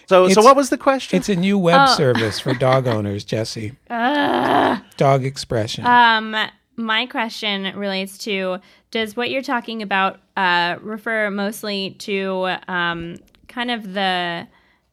[0.09, 1.17] So so what was the question?
[1.17, 1.95] It's a new web Oh.
[1.97, 3.73] service for dog owners, Jesse.
[3.89, 5.87] Dog expression.
[5.87, 6.37] Um,
[6.83, 8.59] my question relates to:
[8.91, 13.17] Does what you're talking about uh, refer mostly to um,
[13.49, 14.47] kind of the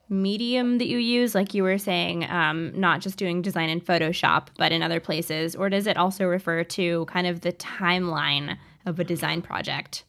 [0.10, 4.47] medium that you use, like you were saying, um, not just doing design in Photoshop,
[4.58, 8.99] but in other places, or does it also refer to kind of the timeline of
[8.99, 10.04] a design project?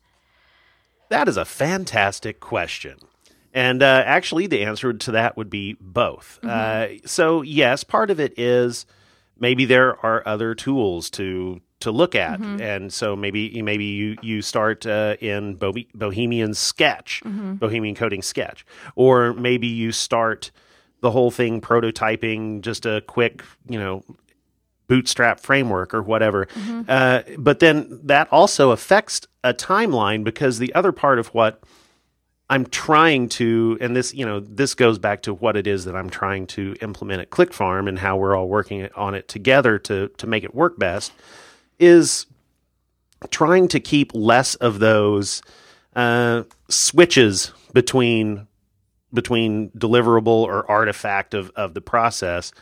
[1.10, 2.98] That is a fantastic question.
[3.52, 6.38] And uh, actually, the answer to that would be both.
[6.44, 8.86] Uh, so, yes, part of it is
[9.38, 14.42] maybe there are other tools to to look at, and so maybe maybe you you
[14.42, 18.64] start uh, in Bo- Bohemian Sketch, Bohemian Coding Sketch,
[18.96, 20.50] or maybe you start
[21.00, 24.04] the whole thing prototyping just a quick, you know,
[24.88, 26.46] bootstrap framework or whatever.
[26.88, 31.62] Uh, but then that also affects a timeline because the other part of what
[32.50, 35.94] I'm trying to, and this, you know, this goes back to what it is that
[35.94, 40.08] I'm trying to implement at ClickFarm and how we're all working on it together to
[40.18, 41.12] to make it work best,
[41.80, 42.26] is
[43.30, 45.42] trying to keep less of those
[45.96, 48.46] uh, switches between
[49.12, 52.52] between deliverable or artifact of, of the process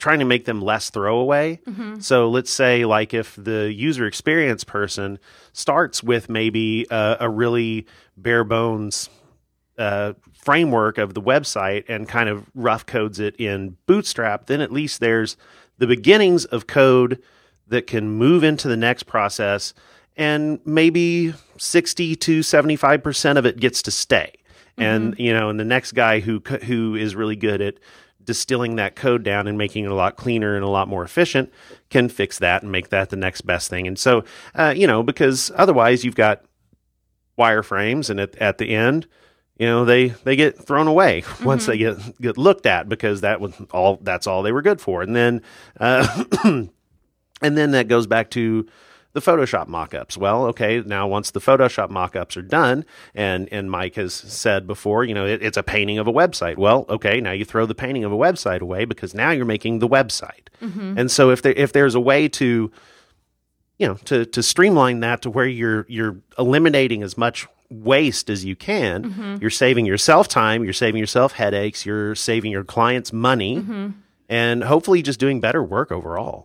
[0.00, 1.60] trying to make them less throwaway.
[2.00, 5.20] So let's say like if the user experience person
[5.52, 9.08] starts with maybe a, a really bare bones
[9.78, 14.72] uh, framework of the website and kind of rough codes it in bootstrap then at
[14.72, 15.36] least there's
[15.78, 17.22] the beginnings of code
[17.68, 19.74] that can move into the next process
[20.16, 24.32] and maybe 60 to 75% of it gets to stay.
[24.78, 27.74] And you know and the next guy who who is really good at
[28.24, 31.52] distilling that code down and making it a lot cleaner and a lot more efficient
[31.90, 33.86] can fix that and make that the next best thing.
[33.86, 36.44] And so uh, you know because otherwise you've got
[37.38, 39.06] wireframes and at, at the end
[39.58, 43.40] you know they they get thrown away once they get get looked at because that
[43.40, 45.02] was all that's all they were good for.
[45.02, 45.42] And then
[45.78, 46.24] uh,
[47.42, 48.66] and then that goes back to
[49.12, 50.16] the Photoshop mockups.
[50.16, 55.04] Well, okay, now once the Photoshop mockups are done, and and Mike has said before,
[55.04, 56.56] you know, it, it's a painting of a website.
[56.56, 59.80] Well, okay, now you throw the painting of a website away because now you're making
[59.80, 60.48] the website.
[60.62, 60.98] Mm-hmm.
[60.98, 62.70] And so if there if there's a way to
[63.78, 68.44] you know to to streamline that to where you're you're eliminating as much waste as
[68.44, 69.36] you can mm-hmm.
[69.40, 73.88] you're saving yourself time you're saving yourself headaches you're saving your clients money mm-hmm.
[74.28, 76.44] and hopefully just doing better work overall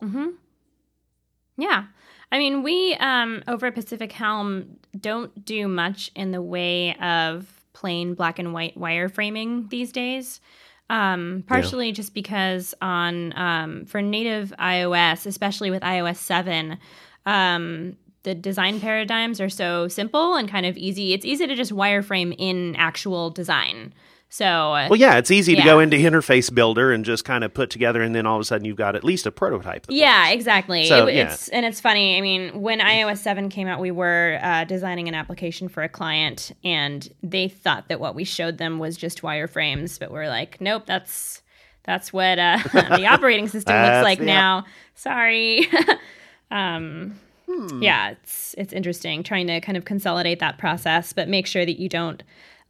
[1.57, 1.85] Yeah.
[2.31, 7.47] I mean, we um, over at Pacific Helm don't do much in the way of
[7.73, 10.41] plain black and white wireframing these days.
[10.89, 16.77] Um, partially just because on um, for native iOS, especially with iOS seven,
[17.25, 21.13] um, the design paradigms are so simple and kind of easy.
[21.13, 23.93] It's easy to just wireframe in actual design.
[24.29, 27.53] So, uh, Well, yeah, it's easy to go into Interface Builder and just kind of
[27.53, 29.85] put together, and then all of a sudden you've got at least a prototype.
[29.89, 30.33] yeah, works.
[30.35, 30.85] exactly.
[30.85, 31.31] So, It- yeah.
[31.31, 32.17] It's and it's funny.
[32.17, 35.89] I mean, when iOS seven came out, we were uh, designing an application for a
[35.89, 40.59] client, and they thought that what we showed them was just wireframes, but we're like,
[40.59, 41.41] nope, that's
[41.85, 44.65] that's what uh, the operating system looks like now.
[44.95, 45.67] Sorry.
[46.51, 47.15] um,
[47.49, 47.81] Hmm.
[47.81, 51.79] Yeah, it's it's interesting trying to kind of consolidate that process, but make sure that
[51.79, 52.21] you don't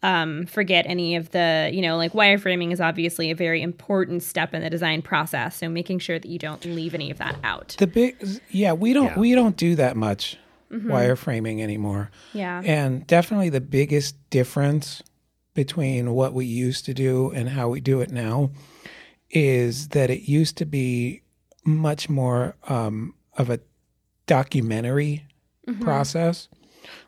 [0.04, 4.54] um, forget any of the, you know, like wireframing is obviously a very important step
[4.54, 5.58] in the design process.
[5.58, 7.76] So making sure that you don't leave any of that out.
[7.80, 8.16] The big,
[8.52, 9.20] yeah, we don't Yeah.
[9.20, 10.38] we don't do that much
[10.70, 10.92] Mm-hmm.
[10.92, 12.12] wireframing anymore.
[12.34, 12.62] Yeah.
[12.66, 15.02] And definitely the biggest difference
[15.54, 18.52] between what we used to do and how we do it now
[19.30, 21.22] is that it used to be
[21.64, 23.62] much more um, of a
[24.26, 25.26] documentary
[25.80, 26.50] process.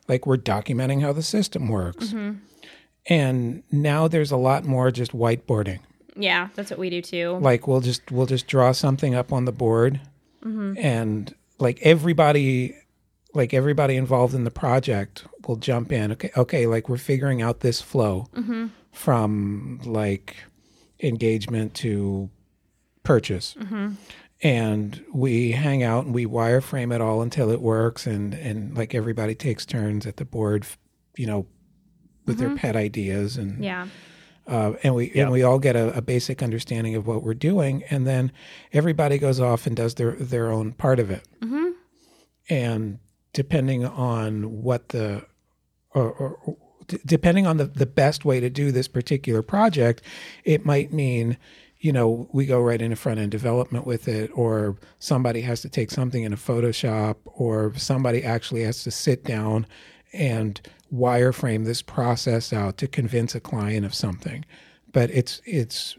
[0.08, 2.14] Like we're documenting how the system works.
[3.08, 5.80] And now there's a lot more just whiteboarding.
[6.16, 7.38] Yeah, that's what we do too.
[7.42, 10.02] Like we'll just we'll just draw something up on the board
[10.44, 10.74] mm-hmm.
[10.78, 12.76] and like everybody
[13.34, 16.12] like everybody involved in the project will jump in.
[16.12, 18.68] Okay okay like we're figuring out this flow mm-hmm.
[18.92, 20.36] from like
[21.02, 22.30] engagement to
[23.04, 23.56] purchase.
[23.58, 23.94] Mm-hmm.
[24.42, 28.94] And we hang out and we wireframe it all until it works and and like
[28.94, 30.66] everybody takes turns at the board
[31.18, 31.46] you know
[32.30, 33.88] with their pet ideas and Yeah.
[34.48, 37.84] uh, and we and we all get a, a basic understanding of what we're doing,
[37.90, 38.32] and then
[38.74, 41.24] everybody goes off and does their their own part of it.
[41.42, 41.68] Mm-hmm.
[42.50, 43.00] And
[43.34, 45.26] depending on what the
[45.94, 50.02] or, or, or d- depending on the, the best way to do this particular project,
[50.44, 51.38] it might mean
[51.80, 55.70] you know we go right into front end development with it, or somebody has to
[55.70, 59.66] take something in a Photoshop, or somebody actually has to sit down
[60.12, 60.60] and
[60.94, 64.44] wireframe this process out to convince a client of something
[64.92, 65.98] but it's it's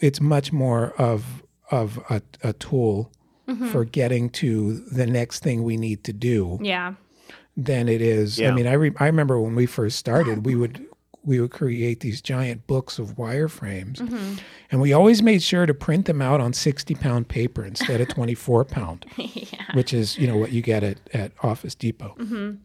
[0.00, 3.10] it's much more of of a, a tool
[3.48, 3.68] mm-hmm.
[3.68, 6.94] for getting to the next thing we need to do Yeah.
[7.56, 8.40] than it is.
[8.40, 10.86] I mean, I re- I remember when we first started, we would
[11.24, 14.34] we would create these giant books of wireframes, mm-hmm.
[14.70, 18.08] and we always made sure to print them out on sixty pound paper instead of
[18.08, 19.06] twenty four pound,
[19.74, 22.14] which is you know what you get at at Office Depot.
[22.18, 22.56] Mm-hmm.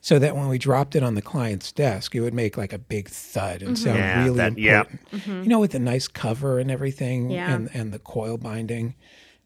[0.00, 2.78] So that when we dropped it on the client's desk, it would make like a
[2.78, 3.84] big thud and mm-hmm.
[3.84, 4.80] sound Yeah, really that- yeah.
[4.80, 5.10] important.
[5.10, 5.42] Mm-hmm.
[5.42, 7.52] You know, with the nice cover and everything, Yeah.
[7.52, 8.94] and and the coil binding,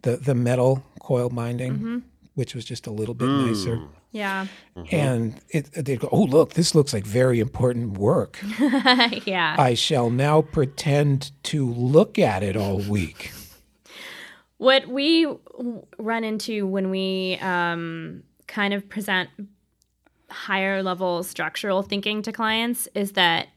[0.02, 1.98] the the metal coil binding, mm-hmm.
[2.34, 3.48] which was just a little bit mm.
[3.48, 3.80] nicer.
[4.12, 4.46] Yeah.
[4.90, 8.40] And it, they'd go, "Oh, look, this looks like very important work.
[9.24, 9.54] yeah.
[9.58, 13.32] I shall now pretend to look at it all week."
[14.58, 15.26] What we
[15.98, 19.30] run into when we um, kind of present
[20.30, 23.48] higher level structural thinking to clients is that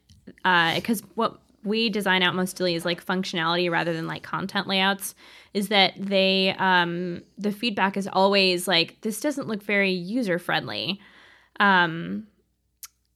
[0.75, 5.15] because what we design out mostly is like functionality rather than like content layouts
[5.53, 10.99] is that they um, the feedback is always like this doesn't look very user friendly
[11.59, 12.27] um,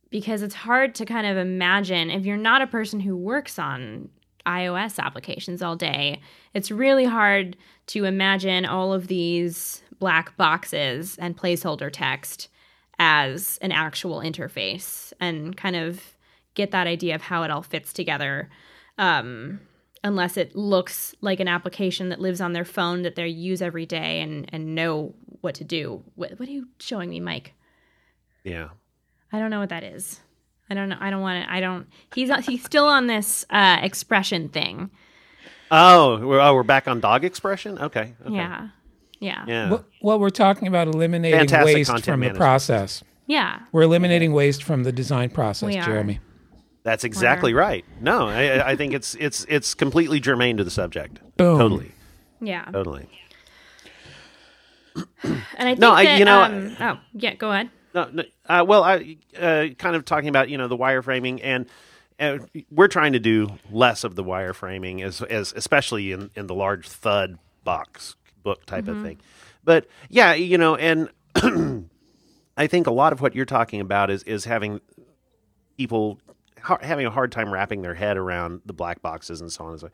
[0.09, 4.09] because it's hard to kind of imagine if you're not a person who works on
[4.45, 6.21] iOS applications all day,
[6.53, 12.47] it's really hard to imagine all of these black boxes and placeholder text
[12.99, 16.01] as an actual interface and kind of
[16.55, 18.49] get that idea of how it all fits together.
[18.97, 19.59] Um,
[20.03, 23.85] unless it looks like an application that lives on their phone that they use every
[23.85, 26.03] day and, and know what to do.
[26.15, 27.53] What, what are you showing me, Mike?
[28.43, 28.69] Yeah.
[29.31, 30.21] I don't know what that is.
[30.69, 30.97] I don't know.
[30.99, 31.51] I don't want to.
[31.51, 31.87] I don't.
[32.13, 34.89] He's he's still on this uh, expression thing.
[35.71, 37.77] Oh, we're, oh, we're back on dog expression.
[37.79, 38.13] Okay.
[38.25, 38.35] okay.
[38.35, 38.69] Yeah,
[39.19, 39.69] yeah, yeah, Yeah.
[39.69, 43.03] Well, well, we're talking about eliminating Fantastic waste content from the process.
[43.25, 43.59] Yeah.
[43.71, 45.83] We're eliminating waste from the design process, We are.
[45.85, 46.19] Jeremy.
[46.83, 47.83] That's exactly right.
[47.99, 51.19] No, I, I think it's it's it's completely germane to the subject.
[51.35, 51.59] Boom.
[51.59, 51.91] Totally.
[52.39, 52.63] yeah.
[52.71, 53.09] Totally.
[54.95, 57.35] And I think No, I- you know, um, oh, yeah.
[57.35, 57.69] Go ahead.
[57.93, 61.65] No, no, uh, well, I uh, kind of talking about you know the wireframing, and
[62.19, 62.37] uh,
[62.71, 66.87] we're trying to do less of the wireframing, as as especially in in the large
[66.87, 68.15] thud box
[68.47, 69.19] book type of thing.
[69.65, 71.09] But yeah, you know, and
[72.57, 74.79] I think a lot of what you're talking about is is having
[75.77, 76.19] people
[76.61, 79.71] ha- having a hard time wrapping their head around the black boxes and so on
[79.71, 79.89] and so.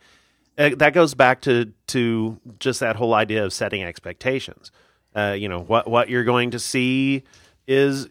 [0.55, 4.71] Uh, that goes back to to just that whole idea of setting expectations.
[5.15, 7.23] Uh, you know what what you're going to see
[7.67, 8.07] is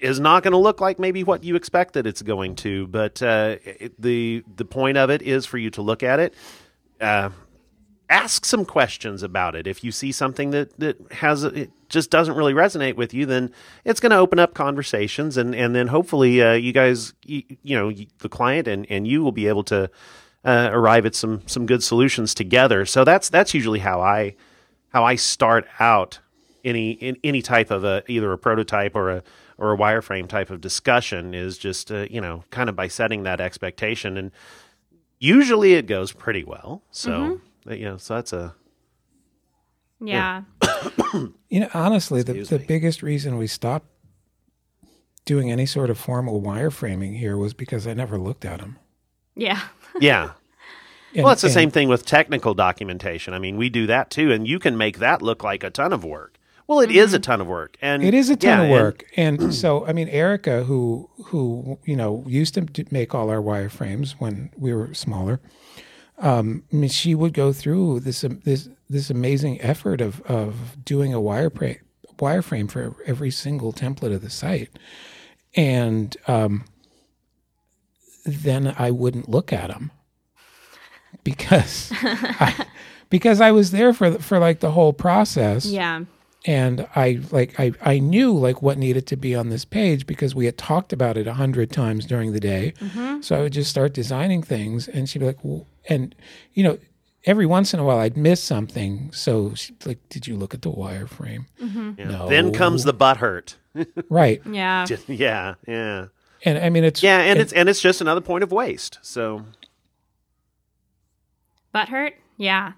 [0.00, 3.56] is not going to look like maybe what you expected it's going to, but uh,
[3.62, 6.34] it, the the point of it is for you to look at it.
[8.10, 9.66] Ask some questions about it.
[9.66, 13.52] If you see something that that has it just doesn't really resonate with you, then
[13.84, 17.76] it's going to open up conversations, and and then hopefully uh, you guys, you, you
[17.76, 19.90] know, the client and and you will be able to
[20.44, 22.86] uh, arrive at some some good solutions together.
[22.86, 24.36] So that's that's usually how I
[24.88, 26.20] how I start out
[26.64, 29.22] any in any type of a either a prototype or a
[29.58, 33.24] or a wireframe type of discussion is just uh, you know kind of by setting
[33.24, 34.30] that expectation and
[35.18, 36.82] usually it goes pretty well.
[36.90, 37.44] So Mm-hmm.
[37.76, 38.54] You know so that's a
[40.00, 40.42] Yeah.
[41.50, 42.64] You know, honestly, the, Excuse the me.
[42.66, 43.86] biggest reason we stopped
[45.24, 48.78] doing any sort of formal wireframing here was because I never looked at them.
[49.34, 49.60] Yeah.
[50.00, 50.32] yeah.
[51.14, 53.32] And- Well, it's the and- same thing with technical documentation.
[53.32, 55.92] I mean, we do that too, and you can make that look like a ton
[55.94, 56.34] of work.
[56.66, 57.16] Well, it is mm-hmm.
[57.16, 59.94] a ton of work, and It is a ton yeah, of work, and, so I
[59.94, 64.92] mean, Erica, who who you know used to make all our wireframes when we were
[64.92, 65.40] smaller,
[66.20, 70.84] um, I mean, she would go through this um, this this amazing effort of of
[70.84, 71.78] doing a wireframe
[72.18, 74.70] wireframe for every single template of the site,
[75.54, 76.64] and um,
[78.24, 79.90] then I wouldn't look at them
[81.24, 82.66] because I,
[83.10, 86.04] because I was there for the- for like the whole process Yeah.
[86.44, 90.34] and I like I I knew like what needed to be on this page because
[90.34, 92.74] we had talked about it a hundred times during the day.
[93.20, 96.14] So I would just start designing things, and she'd be like, well, and
[96.54, 96.78] you know,
[97.24, 99.10] every once in a while I'd miss something.
[99.12, 101.46] So she'd like, "Did you look at the wireframe?"
[101.98, 102.04] yeah.
[102.04, 102.28] No.
[102.28, 103.56] Then comes the butt hurt.
[104.10, 104.84] Right, Yeah.
[104.86, 106.06] Just- yeah, yeah,
[106.44, 108.98] and I mean it's yeah, and it- it's and it's just another point of waste.
[109.02, 109.44] So
[111.72, 112.14] Butt hurt?
[112.36, 112.72] Yeah.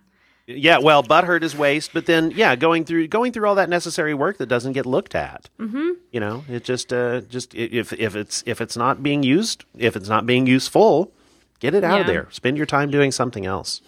[0.47, 3.69] yeah, well, butt hurt is waste, but then yeah, going through going through all that
[3.69, 5.49] necessary work that doesn't get looked at.
[5.59, 5.91] Mm-hmm.
[6.11, 9.97] You know, it just uh just if if it's if it's not being used, if
[9.97, 11.13] it's not being useful,
[11.61, 12.27] get it out of there.
[12.31, 13.81] Spend your time doing something else.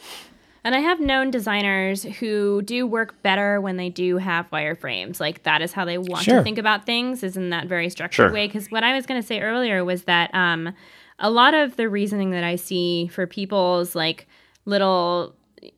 [0.65, 5.19] And I have known designers who do work better when they do have wireframes.
[5.19, 6.39] Like that is how they want Sure.
[6.39, 8.33] to think about things, is in that very structured Sure.
[8.33, 8.47] way.
[8.47, 10.73] Because what I was going to say earlier was that um,
[11.19, 14.29] a lot of the reasoning that I see for people's like
[14.65, 15.35] little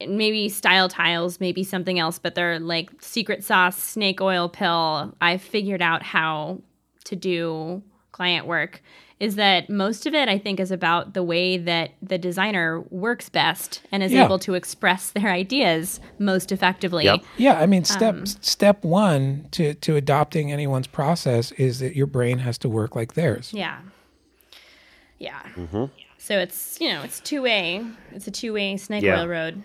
[0.06, 5.14] maybe style tiles, maybe something else, but they're like secret sauce snake oil pill.
[5.20, 6.60] I figured out how
[7.04, 8.82] to do client work
[9.20, 13.28] is that most of it I think is about the way that the designer works
[13.28, 14.24] best and is Yeah.
[14.24, 17.04] able to express their ideas most effectively.
[17.04, 17.22] Yep.
[17.36, 17.60] yeah.
[17.60, 22.38] I mean, step Um, step one to to adopting anyone's process is that your brain
[22.40, 23.50] has to work like theirs.
[23.54, 23.78] Yeah.
[25.18, 25.40] Yeah.
[25.56, 25.84] Mm-hmm.
[26.18, 27.84] So it's, you know, it's two way.
[28.12, 29.20] It's a two way snake Yeah.
[29.20, 29.62] oil road.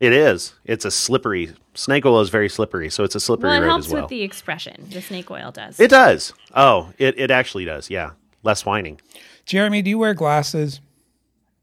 [0.00, 0.54] It is.
[0.64, 1.52] It's a slippery.
[1.74, 4.02] Snake oil is very slippery, so it's a slippery Well, it road helps as well.
[4.02, 4.88] with the expression.
[4.90, 5.78] The snake oil does.
[5.78, 6.32] it does.
[6.56, 7.88] Oh, it, it actually does.
[7.88, 8.10] Yeah,
[8.42, 9.00] less whining.
[9.44, 10.80] Jeremy, do you wear glasses?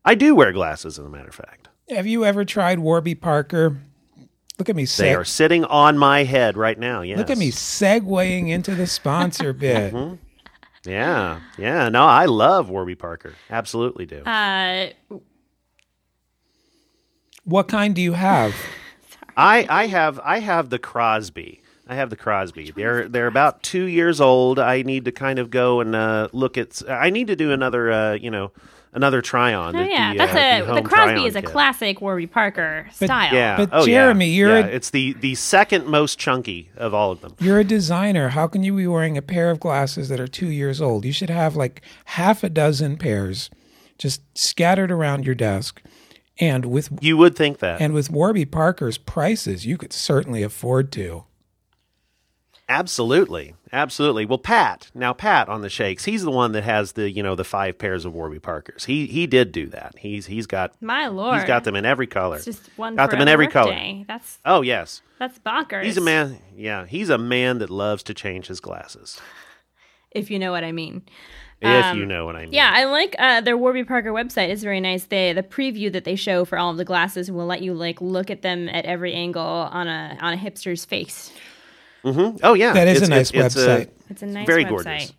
[0.05, 1.67] I do wear glasses, as a matter of fact.
[1.89, 3.77] Have you ever tried Warby Parker?
[4.57, 7.01] Look at me, They are sitting on my head right now.
[7.01, 7.17] Yes.
[7.17, 9.93] look at me segueing into the sponsor bit.
[9.93, 10.15] Mm-hmm.
[10.89, 11.89] Yeah, yeah.
[11.89, 13.33] No, I love Warby Parker.
[13.49, 14.19] Absolutely do.
[14.23, 14.87] uh,
[17.43, 18.55] What kind do you have?
[19.37, 21.61] I I have I have the Crosby.
[21.89, 22.71] I have the Crosby.
[22.71, 24.59] They're they're about two years old.
[24.59, 26.81] I need to kind of go and uh, look at.
[26.87, 27.91] I need to do another.
[27.91, 28.51] Uh, you know,
[28.93, 29.75] another try on.
[29.75, 30.13] oh, yeah.
[30.13, 33.33] That's a, the Crosby is a classic Warby Parker style.
[33.33, 33.57] Yeah.
[33.57, 34.37] But oh, Jeremy, yeah.
[34.37, 34.65] you're yeah.
[34.67, 37.35] a- it's the the second most chunky of all of them.
[37.39, 38.29] You're a designer.
[38.29, 41.05] How can you be wearing a pair of glasses that are two years old?
[41.05, 43.49] You should have like half a dozen pairs
[43.97, 45.81] just scattered around your desk.
[46.39, 47.81] And with You would think that.
[47.81, 51.25] and with Warby Parker's prices, you could certainly afford to.
[52.69, 54.25] Absolutely, absolutely.
[54.27, 57.33] Well, Pat, now Pat on the shakes, he's the one that has the you know
[57.35, 58.85] the five pairs of Warby Parkers.
[58.85, 59.95] He he did do that.
[59.97, 61.39] He's he's got My lord.
[61.39, 62.35] he's got them in every color.
[62.35, 63.75] It's just one got for them in every color.
[64.07, 65.83] That's Oh yes, that's bonkers.
[65.83, 66.37] he's a man.
[66.55, 69.19] Yeah, he's a man that loves to change his glasses.
[70.11, 71.01] if you know what I mean.
[71.61, 72.53] If Um, you know what I mean.
[72.53, 74.47] Yeah, I like uh, their Warby Parker website.
[74.49, 75.05] It's very nice.
[75.05, 77.99] They the preview that they show for all of the glasses will let you like
[77.99, 81.33] look at them at every angle on a on a hipster's face.
[82.03, 83.89] Hmm Oh yeah, That is a nice it's- it's website.
[84.09, 84.69] It's a nice very website.
[84.69, 85.13] gorgeous.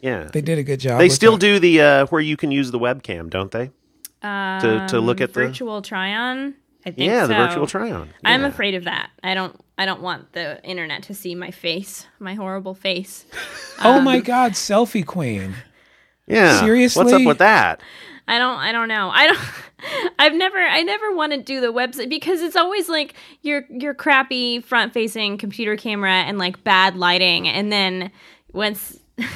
[0.00, 0.98] Yeah, They did a good job.
[0.98, 1.40] they with still that.
[1.40, 3.70] do the uh, where you can use the webcam, don't they?
[4.22, 6.54] Um, To- to look at the- virtual try on.
[6.86, 8.08] I think Yeah, the virtual try-on.
[8.24, 9.10] I'm afraid of that.
[9.22, 9.54] I don't.
[9.76, 13.26] I don't want the internet to see my face, my horrible face.
[13.82, 15.54] Oh um, my God, selfie queen!
[16.26, 17.02] Yeah, Seriously?
[17.04, 17.80] what's up with that?
[18.30, 18.58] I don't.
[18.58, 19.10] I don't know.
[19.12, 19.38] I don't.
[20.18, 20.58] I've never.
[20.58, 24.92] I never want to do the website because it's always like your your crappy front
[24.92, 28.10] facing computer camera and like bad lighting, and then
[28.52, 28.98] once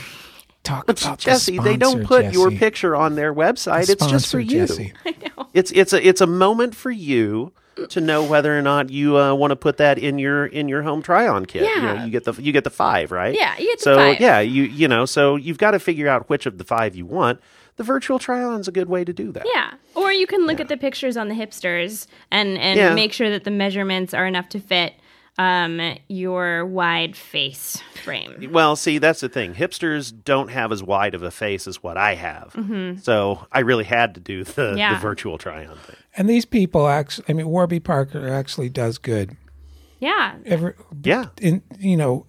[0.62, 3.86] Talk But about Jesse, the they don't sponsor, put your picture on their website.
[3.86, 4.66] The It's just for you.
[4.66, 4.92] Jesse.
[5.04, 5.48] I know.
[5.52, 7.52] It's it's a it's a moment for you
[7.90, 10.82] to know whether or not you uh, want to put that in your in your
[10.82, 11.62] home try on kit.
[11.62, 12.04] You, know, Yeah.
[12.06, 13.34] you get the you get the five, right?
[13.34, 14.20] Yeah, you get the so five.
[14.20, 17.04] yeah, you you know, so you've got to figure out which of the five you
[17.04, 17.40] want.
[17.76, 19.46] The virtual try on's a good way to do that.
[19.52, 19.72] Yeah.
[19.94, 22.94] Or you can look at the pictures on the hipsters and and Yeah.
[22.94, 24.94] make sure that the measurements are enough to fit
[25.36, 28.50] um, your wide face frame.
[28.52, 29.54] Well, see, that's the thing.
[29.54, 32.54] Hipsters don't have as wide of a face as what I have.
[33.02, 34.78] So I really had to do the, Mm-hmm.
[34.78, 34.94] Yeah.
[34.94, 35.96] the virtual try on thing.
[36.16, 39.36] And these people actually, I mean, Warby Parker actually does good.
[39.98, 40.34] Yeah.
[40.46, 41.26] Every, Yeah.
[41.40, 42.26] in you know,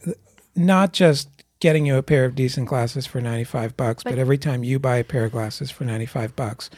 [0.56, 1.30] not just
[1.60, 4.98] getting you a pair of decent glasses for 95 bucks, but, every time you buy
[4.98, 6.70] a pair of glasses for 95 bucks,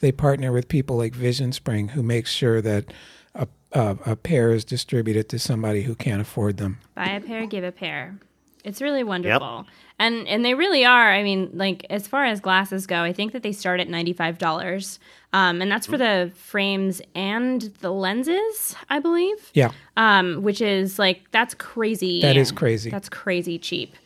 [0.00, 2.92] they partner with people like Vision Spring who makes sure that
[3.34, 6.78] a, a, a pair is distributed to somebody who can't afford them.
[6.94, 8.18] Buy a pair, give a pair.
[8.64, 9.66] It's really wonderful.
[9.98, 11.12] And and they really are.
[11.12, 14.12] I mean, like as far as glasses go, I think that they start at ninety
[14.12, 15.00] five dollars,
[15.32, 19.50] um, and that's for the frames and the lenses, I believe.
[19.54, 19.70] Yeah.
[19.96, 22.20] Um, which is like that's crazy.
[22.20, 22.90] That is crazy.
[22.90, 23.96] That's crazy cheap.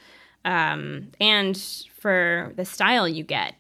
[0.45, 1.57] Um, and
[1.99, 3.55] for the style you get,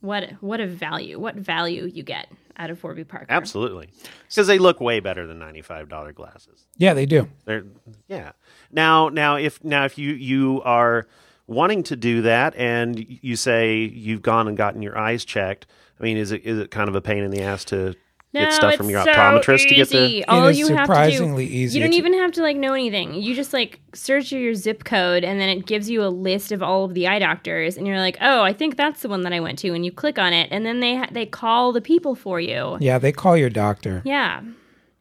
[0.00, 1.18] what what a value!
[1.18, 3.26] What value you get out of Warby Parker?
[3.28, 3.88] Absolutely.
[4.28, 6.66] Because they look way better than $95 glasses.
[6.76, 7.28] Yeah, they do.
[7.44, 7.64] They're
[8.08, 8.32] yeah.
[8.70, 11.06] Now now if now if you you are
[11.46, 15.66] wanting to do that and you say you've gone and gotten your eyes checked,
[15.98, 17.94] I mean is it is it kind of a pain in the ass to
[18.34, 20.24] get stuff from your it's so optometrist to get the easy.
[20.26, 21.78] All is you have to do, surprisingly easy.
[21.78, 23.14] You don't It's- even have to like know anything.
[23.14, 26.62] You just like search your zip code, and then it gives you a list of
[26.62, 29.32] all of the eye doctors, and you're like, oh, I think that's the one that
[29.32, 31.80] I went to, and you click on it, and then they ha- they call the
[31.80, 32.76] people for you.
[32.80, 34.02] Yeah, they call your doctor.
[34.04, 34.42] Yeah,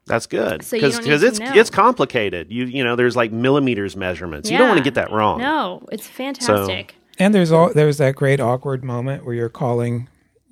[0.06, 1.52] That's good So because don't need to it's know.
[1.54, 2.50] it's complicated.
[2.50, 4.50] You you know there's like millimeters measurements.
[4.50, 5.40] You don't want to get that wrong.
[5.40, 6.96] no, it's fantastic.
[7.20, 10.08] And there's all there's that great awkward moment where you're calling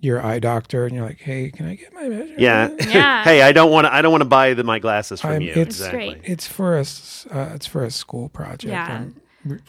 [0.05, 2.69] your eye doctor and you're like, "Hey, can I get my measurement?" Yeah.
[2.87, 3.23] Yeah.
[3.25, 3.93] hey, I don't want to.
[3.93, 5.49] I don't want to buy the, my glasses from I'm- you.
[5.51, 6.11] it's- exactly.
[6.13, 6.21] great.
[6.23, 8.71] It's for a s- uh, it's for a school project.
[8.71, 8.87] Yeah.
[8.87, 9.15] I'm-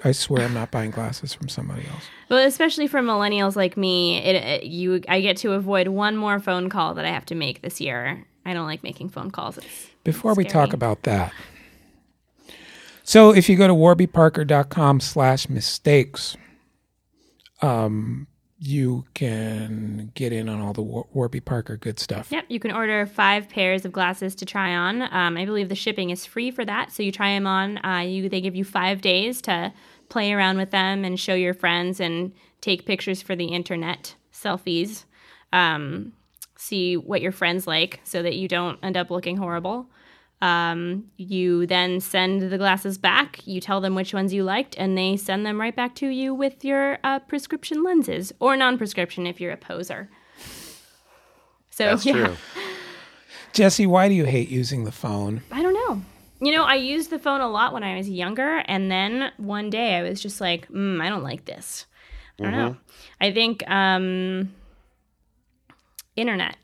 [0.05, 2.03] I swear I'm not buying glasses from somebody else.
[2.31, 6.39] But especially for millennials like me, it, it you I get to avoid one more
[6.41, 8.25] phone call that I have to make this year.
[8.47, 9.59] I don't like making phone calls.
[9.59, 9.67] It's,
[10.03, 11.33] Before we talk about that,
[13.03, 16.37] so if you go to warbyparker.com slash mistakes,
[17.61, 18.27] um,
[18.59, 22.33] you can get in on all the War- Warby Parker good stuff.
[22.33, 25.03] Yep, you can order five pairs of glasses to try on.
[25.03, 27.85] Um, I believe the shipping is free for that, so you try them on.
[27.85, 29.73] Uh, you they give you five days to
[30.09, 35.05] play around with them and show your friends and take pictures for the internet, selfies.
[35.53, 36.13] Um,
[36.57, 39.91] see what your friends like, so that you don't end up looking horrible.
[40.43, 43.47] Um, you then send the glasses back.
[43.47, 46.35] You tell them which ones you liked, and they send them right back to you
[46.35, 50.11] with your uh, prescription lenses or non-prescription if you're a poser.
[51.71, 52.13] So That's yeah.
[52.13, 52.37] true.
[53.53, 55.43] Jesse, why do you hate using the phone?
[55.51, 56.03] I don't know.
[56.41, 59.71] You know, I used the phone a lot when I was younger, and then one
[59.71, 61.87] day I was just like, mm, I don't like this.
[62.39, 62.77] I don't know.
[63.19, 64.53] I think um,
[66.17, 66.57] internet.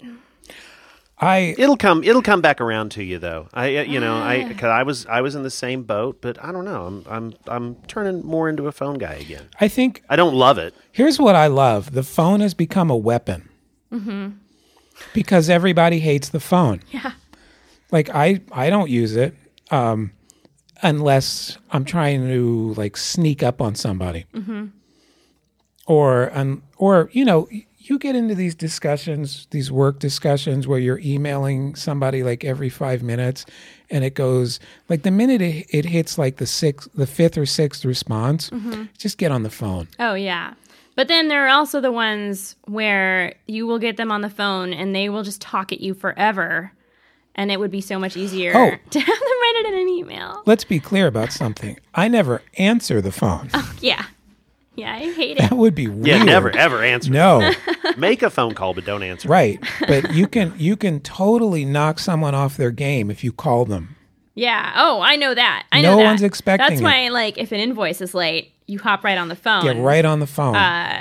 [1.23, 2.03] I It'll come.
[2.03, 3.49] It'll come back around to you, though.
[3.55, 6.43] I, uh, you know, I because I was I was in the same boat, but
[6.43, 6.85] I don't know.
[6.85, 9.49] I'm I'm I'm turning more into a phone guy again.
[9.61, 10.75] I think I don't love it.
[10.91, 13.49] Here's what I love: the phone has become a weapon
[15.15, 16.81] because everybody hates the phone.
[16.91, 17.13] Yeah.
[17.93, 19.35] Like I, I don't use it
[19.71, 20.13] um,
[20.83, 24.25] unless I'm trying to like sneak up on somebody,
[25.87, 27.49] or um, or you know,
[27.89, 33.03] you get into these discussions, these work discussions where you're emailing somebody like every five
[33.03, 33.45] minutes,
[33.91, 37.47] and it goes like the minute it, it hits like the sixth, the fifth or
[37.47, 38.85] sixth response, mm-hmm.
[38.99, 39.89] just get on the phone.
[39.99, 40.55] Oh, yeah.
[40.95, 44.73] But then there are also the ones where you will get them on the phone
[44.73, 46.73] and they will just talk at you forever.
[47.35, 48.71] And it would be so much easier Oh.
[48.91, 50.43] to have them write it in an email.
[50.45, 51.79] Let's be clear about something.
[51.95, 53.49] I never answer the phone.
[53.55, 54.05] Oh, Yeah.
[54.75, 55.41] Yeah, I hate it.
[55.41, 56.07] That would be weird.
[56.07, 57.11] Yeah, never ever answer.
[57.11, 57.51] No,
[57.99, 59.29] Make a phone call, but don't answer.
[59.29, 59.63] right.
[59.87, 63.97] But you can you can totally knock someone off their game if you call them.
[64.35, 64.73] Yeah.
[64.77, 65.67] Oh, I know that.
[65.73, 66.05] I No know that.
[66.05, 66.85] one's expecting That's it.
[66.85, 69.63] why, like, if an invoice is late, you hop right on the phone.
[69.63, 70.55] Get right on the phone.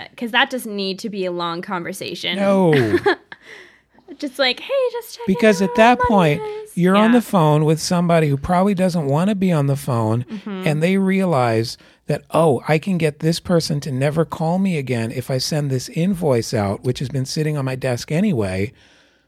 [0.10, 2.36] Because that doesn't need to be a long conversation.
[2.36, 2.74] no,
[4.18, 6.42] Just like, hey, just check because at that point
[6.76, 10.26] you're on the phone with somebody who probably doesn't want to be on the phone,
[10.26, 10.68] Mm-hmm.
[10.68, 11.78] and they realize
[12.12, 15.72] that oh, I can get this person to never call me again if I send
[15.72, 18.74] this invoice out, which has been sitting on my desk anyway.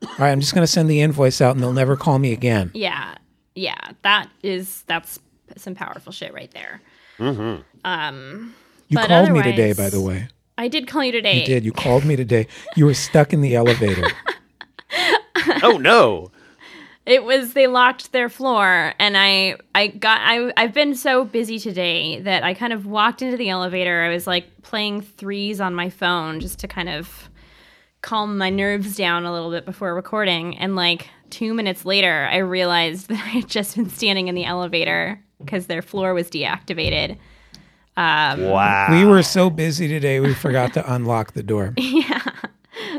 [0.01, 2.33] All right, I'm just going to send the invoice out, and they'll never call me
[2.33, 2.71] again.
[2.73, 3.15] Yeah.
[3.55, 3.79] Yeah.
[4.01, 5.17] That is, that's
[5.55, 6.81] some powerful shit right there.
[7.19, 7.61] Mm-hmm.
[7.85, 8.53] Um,
[8.89, 10.27] you But called me today, by the way.
[10.57, 11.39] I did call you today.
[11.39, 11.63] You did.
[11.63, 12.47] You called me today.
[12.75, 14.07] You were stuck in the elevator.
[15.61, 16.31] Oh no.
[17.05, 21.59] It was they locked their floor, and I I got I I've been so busy
[21.59, 24.03] today that I kind of walked into the elevator.
[24.03, 27.29] I was like playing threes on my phone just to kind of
[28.01, 32.37] calm my nerves down a little bit before recording, and like two minutes later, I
[32.37, 37.17] realized that I had just been standing in the elevator because their floor was deactivated.
[37.97, 38.87] Um, Wow.
[38.89, 41.73] We were so busy today, we forgot to unlock the door.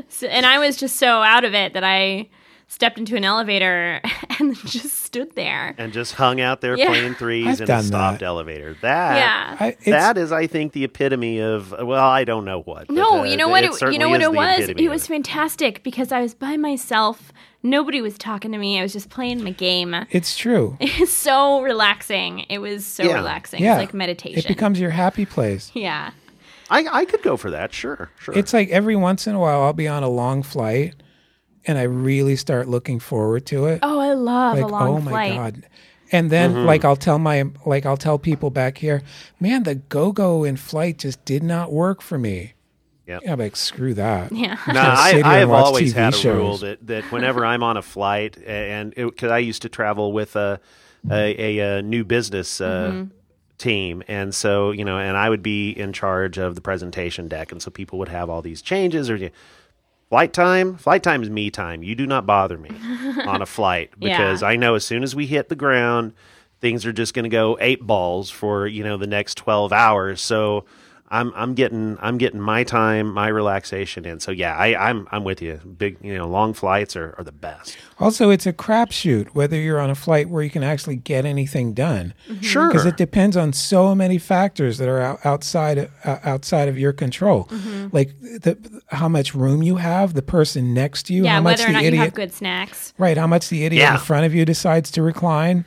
[0.08, 2.28] So, and I was just so out of it that I
[2.66, 4.00] stepped into an elevator
[4.40, 5.74] and just stood there.
[5.78, 6.88] and just hung out there Yeah.
[6.88, 8.24] playing 3s I've in a stopped that.
[8.26, 8.76] elevator.
[8.82, 9.56] That Yeah.
[9.60, 11.70] I, that is, I think, the epitome of.
[11.72, 12.88] Well, I don't know what.
[12.88, 13.64] but, No, uh, you know what?
[13.64, 14.68] It, you know what is it was.
[14.76, 17.32] It was fantastic because I was by myself.
[17.62, 18.78] Nobody was talking to me.
[18.78, 19.94] I was just playing my game.
[20.10, 20.76] it's true.
[20.80, 22.40] It's so relaxing.
[22.50, 23.14] It was so Yeah.
[23.14, 23.62] relaxing.
[23.62, 23.74] Yeah.
[23.74, 24.38] It's like meditation.
[24.40, 25.70] It becomes your happy place.
[25.74, 26.10] yeah.
[26.70, 27.72] I, I could go for that.
[27.74, 28.34] Sure, sure.
[28.36, 30.94] It's like every once in a while I'll be on a long flight
[31.66, 33.80] and I really start looking forward to it.
[33.82, 35.34] Oh, I love like, a long oh my flight.
[35.34, 35.66] god.
[36.12, 36.66] And then Mm-hmm.
[36.66, 39.02] like I'll tell my like I'll tell people back here,
[39.40, 42.52] man, the Gogo in flight just did not work for me.
[43.06, 43.22] Yep.
[43.24, 44.32] Yeah, I'm like screw that.
[44.32, 44.56] Yeah.
[44.68, 46.36] No, I, I have always TV had a shows.
[46.36, 50.36] rule that, that whenever I'm on a flight, and because I used to travel with
[50.36, 50.60] a
[51.10, 53.10] a, a, uh new business uh, Mm-hmm.
[53.58, 57.52] team, and so you know, and I would be in charge of the presentation deck,
[57.52, 59.30] and so people would have all these changes or.
[60.14, 61.82] Flight time, flight time is me time.
[61.82, 62.70] You do not bother me
[63.26, 64.16] on a flight Yeah.
[64.16, 66.12] because I know as soon as we hit the ground,
[66.60, 70.20] things are just going to go eight balls for you know the next twelve hours.
[70.20, 70.66] So
[71.18, 74.20] I'm I'm getting I'm getting my time, my relaxation in.
[74.20, 75.54] So yeah, I, I'm I'm with you.
[75.78, 77.76] Big you know long flights are, are the best.
[78.00, 81.72] Also, it's a crapshoot whether you're on a flight where you can actually get anything
[81.74, 82.12] done.
[82.40, 86.68] Sure, because it depends on so many factors that are out, outside of, uh, outside
[86.68, 87.88] of your control, Mm-hmm.
[87.92, 88.58] like the
[88.88, 91.66] how much room you have, the person next to you, Yeah, how much whether or
[91.68, 92.92] the not you idiot, have good snacks.
[92.98, 93.94] right, how much the idiot Yeah.
[93.94, 95.64] in front of you decides to recline.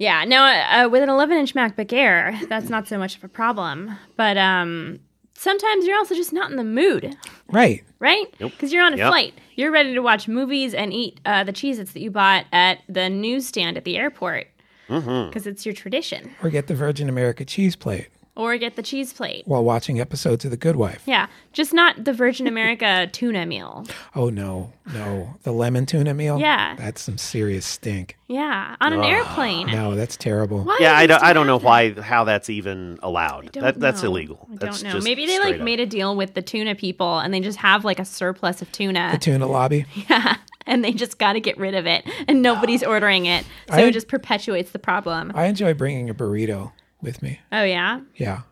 [0.00, 3.28] Yeah, no, uh, with an 11 inch MacBook Air, that's not so much of a
[3.28, 3.96] problem.
[4.16, 4.98] But um,
[5.34, 7.14] sometimes you're also just not in the mood,
[7.52, 8.24] Right, right?
[8.38, 8.52] Yep.
[8.52, 9.08] Because you're on a Yep.
[9.08, 9.34] flight.
[9.56, 12.78] You're ready to watch movies and eat uh, the Cheez Its that you bought at
[12.88, 14.46] the newsstand at the airport.
[14.88, 16.30] Because it's your tradition.
[16.42, 19.42] or get the Virgin America cheese plate Or get the cheese plate.
[19.46, 21.02] while watching episodes of The Good Wife.
[21.04, 23.84] Yeah, just not the Virgin America tuna meal.
[24.14, 26.38] Oh no, no, the lemon tuna meal.
[26.38, 26.74] Yeah.
[26.76, 28.16] that's some serious stink.
[28.28, 29.66] Yeah, on an airplane.
[29.66, 30.62] No, that's terrible.
[30.62, 33.52] Why yeah, I don't, still I don't know why how that's even allowed.
[33.52, 34.10] don't That that's know.
[34.10, 34.48] illegal.
[34.52, 34.94] I That's don't know.
[34.98, 35.60] just Maybe they like up.
[35.62, 38.70] made a deal with the tuna people and they just have like a surplus of
[38.72, 39.10] tuna.
[39.12, 39.84] The tuna lobby.
[40.08, 40.36] Yeah.
[40.66, 43.44] And they just got to get rid of it and nobody's ordering it.
[43.68, 45.32] So I- it just perpetuates the problem.
[45.34, 46.70] I enjoy bringing a burrito
[47.02, 47.40] with me.
[47.52, 48.00] Oh, yeah.
[48.16, 48.42] Yeah.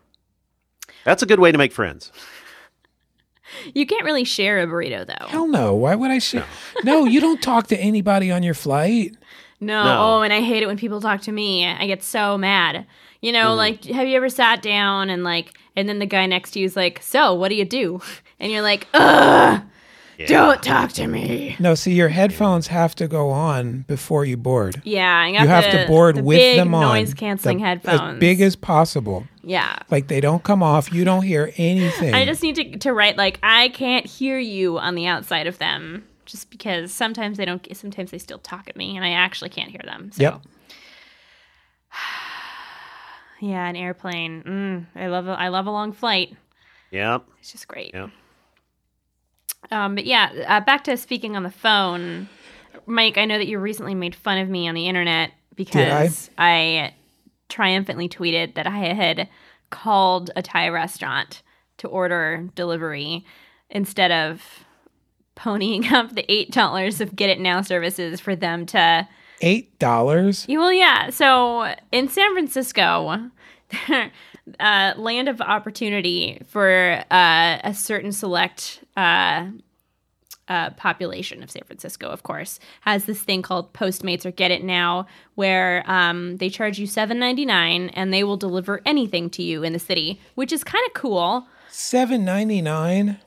[1.04, 2.12] That's a good way to make friends.
[3.74, 5.26] You can't really share a burrito though.
[5.26, 5.74] Hell no.
[5.74, 6.44] Why would I share?
[6.84, 7.06] No.
[7.06, 9.16] you don't talk to anybody on your flight.
[9.60, 9.84] No.
[9.84, 9.98] No.
[10.00, 11.66] Oh, and I hate it when people talk to me.
[11.66, 12.86] I get so mad.
[13.20, 13.56] You know, mm-hmm.
[13.56, 16.66] like, have you ever sat down and like, and then the guy next to you
[16.66, 18.00] is like, so what do you do?
[18.40, 19.62] And you're like, ugh,
[20.26, 21.56] don't talk to me.
[21.58, 24.80] No, see, your headphones have to go on before you board.
[24.84, 25.06] Yeah.
[25.16, 26.82] I got You have the- to board the with big them on.
[26.82, 28.14] noise canceling headphones.
[28.14, 29.26] As big as possible.
[29.42, 29.78] yeah.
[29.90, 30.92] Like they don't come off.
[30.92, 32.14] You don't hear anything.
[32.14, 35.58] I just need to, to write like I can't hear you on the outside of
[35.58, 37.66] them, just because sometimes they don't.
[37.76, 40.10] Sometimes they still talk at me, and I actually can't hear them.
[40.12, 40.22] So.
[40.22, 40.40] Yep.
[43.40, 44.42] Yeah, an airplane.
[44.42, 45.28] Mm, I love.
[45.28, 46.34] A, I love a long flight.
[46.90, 47.18] Yeah.
[47.38, 47.92] It's just great.
[47.94, 48.08] Yeah.
[49.70, 52.28] Um, but yeah, uh, back to speaking on the phone,
[52.86, 53.18] Mike.
[53.18, 56.94] I know that you recently made fun of me on the internet because I
[57.48, 59.28] triumphantly tweeted that I had
[59.70, 61.42] called a Thai restaurant
[61.78, 63.24] to order delivery
[63.70, 64.42] instead of
[65.36, 69.08] ponying up the eight dollars of Get It Now services for them to.
[69.40, 70.46] Eight dollars.
[70.48, 71.10] Well, yeah.
[71.10, 73.30] So in San Francisco,
[74.58, 79.46] uh, land of opportunity for uh, a certain select uh,
[80.48, 84.64] uh, population of San Francisco, of course, has this thing called Postmates or Get It
[84.64, 89.42] Now, where um, they charge you seven ninety nine and they will deliver anything to
[89.42, 91.46] you in the city, which is kind of cool.
[91.68, 93.18] Seven ninety nine.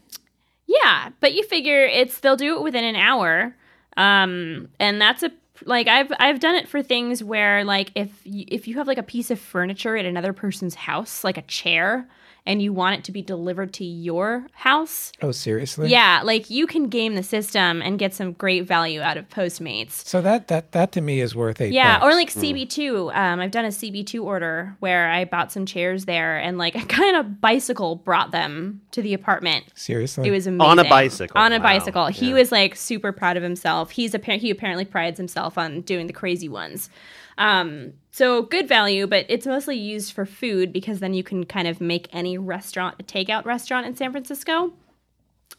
[0.66, 3.56] Yeah, but you figure it's they'll do it within an hour,
[3.98, 5.32] um, and that's a
[5.66, 8.98] like I've I've done it for things where like if you, if you have like
[8.98, 12.08] a piece of furniture at another person's house, like a chair,
[12.46, 15.90] and you want it to be delivered to your house, Oh, seriously?
[15.90, 19.92] yeah, like you can game the system and get some great value out of Postmates.
[19.92, 21.72] So that that that to me is worth eight.
[21.72, 22.16] Yeah, or bucks.
[22.16, 23.16] like CB2.
[23.16, 26.86] Um, I've done a CB2 order where I bought some chairs there, and like a
[26.86, 29.66] kind of bicycle brought them to the apartment.
[29.76, 30.28] seriously.
[30.28, 30.62] It was amazing.
[30.70, 31.40] On a bicycle.
[31.40, 31.64] On a Wow.
[31.64, 32.08] bicycle.
[32.08, 32.34] He Yeah.
[32.36, 33.92] was like super proud of himself.
[33.92, 36.90] He's appa- he apparently prides himself on doing the crazy ones.
[37.38, 41.68] Um, so good value, but it's mostly used for food because then you can kind
[41.68, 44.74] of make any restaurant a takeout restaurant in San Francisco.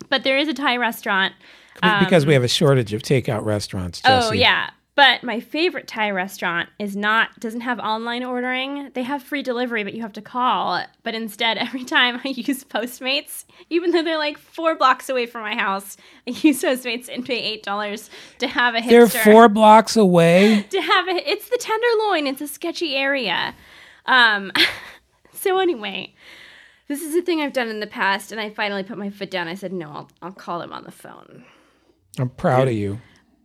[0.09, 1.35] But there is a Thai restaurant.
[2.01, 4.01] because we have a shortage of takeout restaurants.
[4.03, 4.29] Jesse.
[4.29, 4.71] Oh yeah.
[4.95, 8.91] But my favorite Thai restaurant is not doesn't have online ordering.
[8.93, 10.85] They have free delivery, but you have to call.
[11.03, 15.43] But instead, every time I use Postmates, even though they're like four blocks away from
[15.43, 18.89] my house, I use Postmates and pay eight dollars to have a hipster.
[18.91, 20.63] They're four blocks away.
[20.71, 21.31] to have a.
[21.31, 22.27] It's the Tenderloin.
[22.27, 23.55] It's a sketchy area.
[24.05, 24.53] Um.
[25.33, 26.15] so anyway,
[26.89, 29.31] this is a thing I've done in the past, and I finally put my foot
[29.31, 29.49] down.
[29.49, 31.47] I said, "No, I'll, I'll call them on the phone."
[32.19, 33.01] I'm proud of you.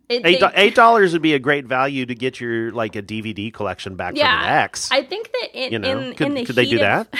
[0.09, 3.01] It, eight do- eight dollars would be a great value to get your like a
[3.01, 4.89] DVD collection back from an ex.
[4.91, 7.13] I think that in, you know, in, could, in the could they do of, that?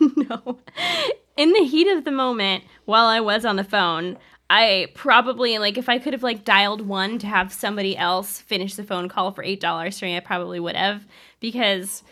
[0.00, 0.58] no.
[1.36, 4.18] In the heat of the moment, while I was on the phone,
[4.50, 8.74] I probably like if I could have like dialed one to have somebody else finish
[8.74, 11.06] the phone call for eight dollars for me, I probably would have
[11.38, 12.02] because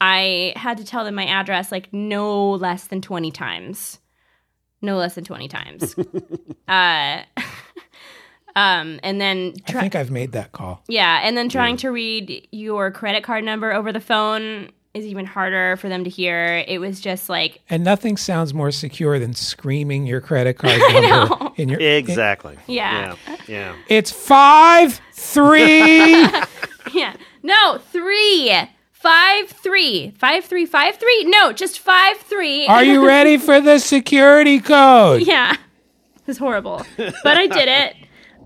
[0.00, 4.00] I had to tell them my address like no less than twenty times,
[4.82, 5.94] no less than twenty times.
[6.68, 7.22] uh,
[8.56, 10.82] um, and then I think I've made that call.
[10.88, 15.26] yeah, and then trying to read your credit card number over the phone is even
[15.26, 16.64] harder for them to hear.
[16.66, 21.50] It was just like, And nothing sounds more secure than screaming your credit card number
[21.56, 22.56] in your Exactly.
[22.66, 23.14] Yeah.
[23.28, 23.36] Yeah.
[23.46, 23.76] yeah.
[23.88, 26.10] It's five three.
[26.92, 28.54] yeah, no, three,
[28.90, 31.24] five, three, five, three, five, three.
[31.24, 32.66] No, just five, three.
[32.66, 35.22] Are you ready for the security code?
[35.26, 37.96] yeah, it was horrible, but I did it.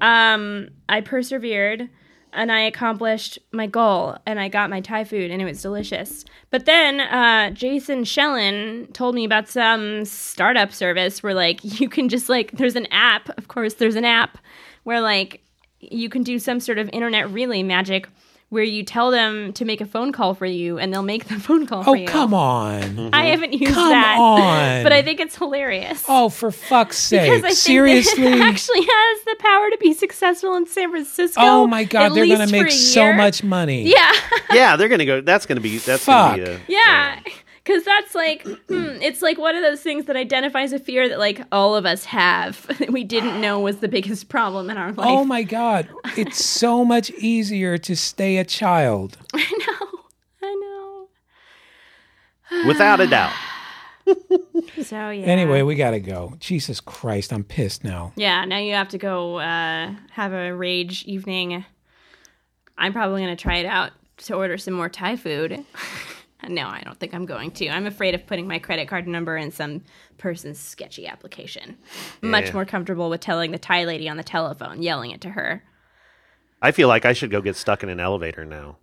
[0.01, 1.89] Um, I persevered.
[2.33, 6.25] And I accomplished my goal, and I got my Thai food, and it was delicious.
[6.51, 12.09] But then uh, Jason Schellen told me about some startup service where, like, you can
[12.09, 13.37] just like, there's an app.
[13.37, 14.39] Of course, there's an app
[14.85, 15.43] where like
[15.81, 18.09] you can do some sort of internet relay magic
[18.51, 21.39] where you tell them to make a phone call for you, and they'll make the
[21.41, 23.11] phone call oh, for Oh come on.
[23.13, 24.83] I haven't used Come that, on.
[24.83, 26.05] but I think it's hilarious.
[26.09, 27.31] Oh, for fuck's sake.
[27.31, 27.45] Because sake!
[27.45, 28.25] I think Seriously?
[28.25, 31.41] that it actually has the power to be successful in San Francisco.
[31.41, 32.07] oh my God!
[32.07, 33.89] at They're gonna make so much money.
[33.89, 34.13] Yeah,
[34.53, 35.21] Yeah, they're gonna go.
[35.21, 35.79] That's gonna be.
[35.79, 36.43] That's gonna be.
[36.43, 37.20] A, yeah.
[37.71, 41.21] Because that's like, hmm, it's like one of those things that identifies a fear that
[41.21, 44.93] like all of us have that we didn't know was the biggest problem in our
[44.93, 45.07] life.
[45.09, 45.89] Oh my God!
[46.17, 49.19] It's so much easier to stay a child.
[49.35, 50.01] I know,
[50.43, 51.09] I
[52.51, 52.67] know.
[52.67, 53.35] Without a doubt.
[54.83, 55.27] So yeah.
[55.27, 56.35] Anyway, we gotta go.
[56.41, 58.13] Jesus Christ, I'm pissed now.
[58.17, 61.65] Yeah, now you have to go uh, have a rage evening.
[62.77, 63.93] I'm probably going to try it out
[64.25, 65.65] to order some more Thai food.
[66.49, 67.69] no, I don't think I'm going to.
[67.69, 69.83] I'm afraid of putting my credit card number in some
[70.19, 71.77] person's sketchy application.
[72.23, 75.63] Much more comfortable with telling the Thai lady on the telephone, yelling it to her.
[76.63, 78.77] I feel like I should go get stuck in an elevator now.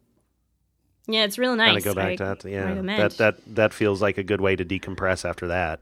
[1.08, 1.86] Yeah, it's real Kind nice.
[1.86, 2.46] of go back I to that.
[2.46, 3.00] Yeah, recommend.
[3.02, 5.80] that that that feels like a good way to decompress after that.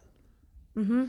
[0.76, 1.06] Hmm.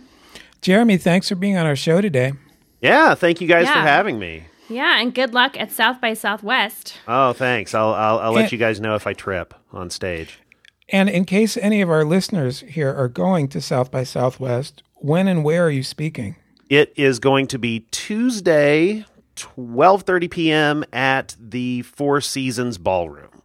[0.62, 2.32] Jeremy, thanks for being on our show today.
[2.80, 4.44] Yeah, thank you guys for having me.
[4.68, 6.94] Yeah, and good luck at South by Southwest.
[7.06, 7.74] Oh, thanks.
[7.74, 10.40] I'll I'll, I'll let you guys know if I trip on stage.
[10.89, 15.26] And in case any of our listeners here are going to South by Southwest, when
[15.28, 16.37] and where are you speaking?
[16.68, 20.84] It is going to be Tuesday, twelve thirty p.m.
[20.93, 23.43] at the Four Seasons Ballroom.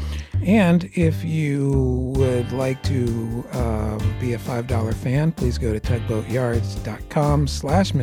[0.45, 7.47] And if you would like to um, be a $5 fan, please go to tugboatyards.com
[7.47, 7.95] slash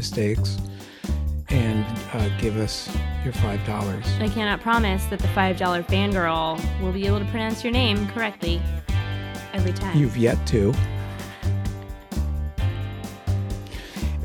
[1.51, 2.89] mistakes uh, give us
[3.23, 4.05] your five dollars.
[4.19, 8.61] I cannot promise that the $5 fangirl will be able to pronounce your name correctly
[9.53, 9.97] every time.
[9.97, 10.73] You've yet to.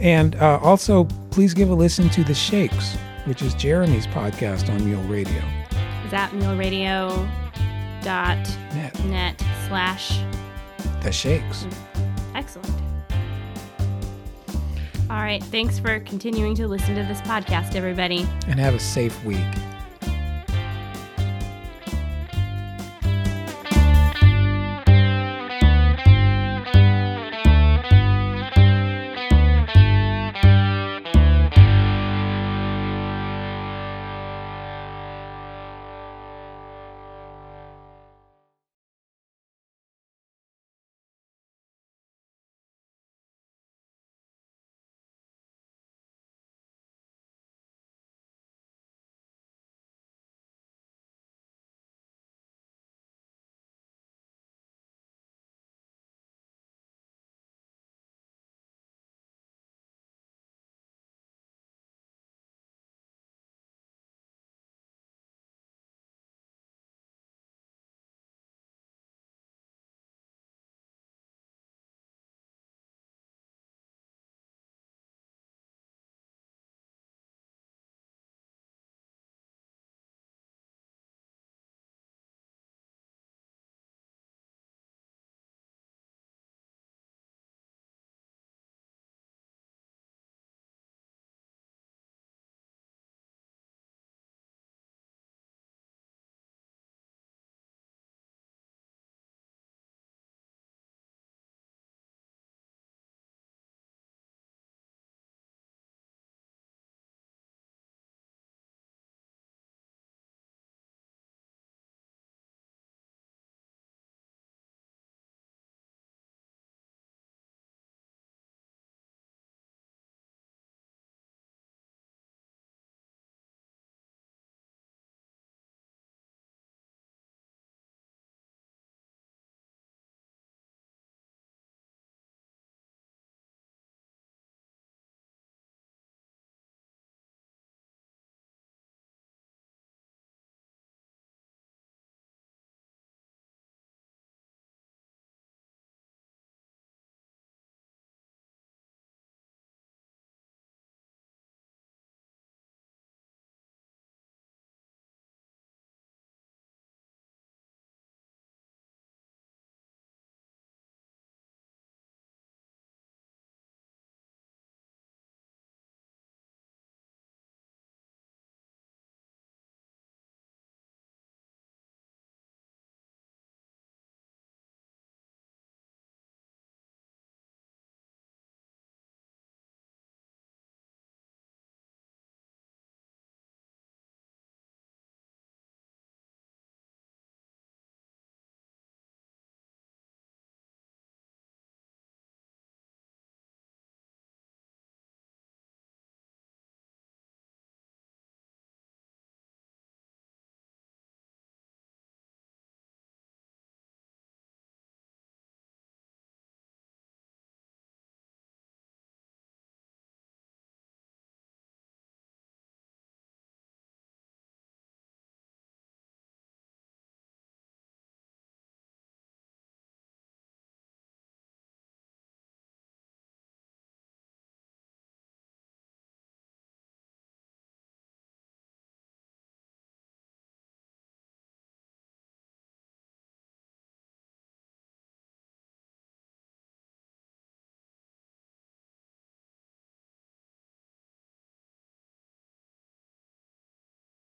[0.01, 4.85] And uh, also, please give a listen to The Shakes, which is Jeremy's podcast on
[4.85, 5.43] Mule Radio.
[6.05, 7.25] Is that muleradio.net
[9.07, 9.43] Net.
[9.67, 10.21] slash
[11.03, 11.67] The Shakes.
[12.35, 12.86] excellent.
[15.09, 15.43] All right.
[15.43, 18.27] Thanks for continuing to listen to this podcast, everybody.
[18.49, 19.39] And have a safe week.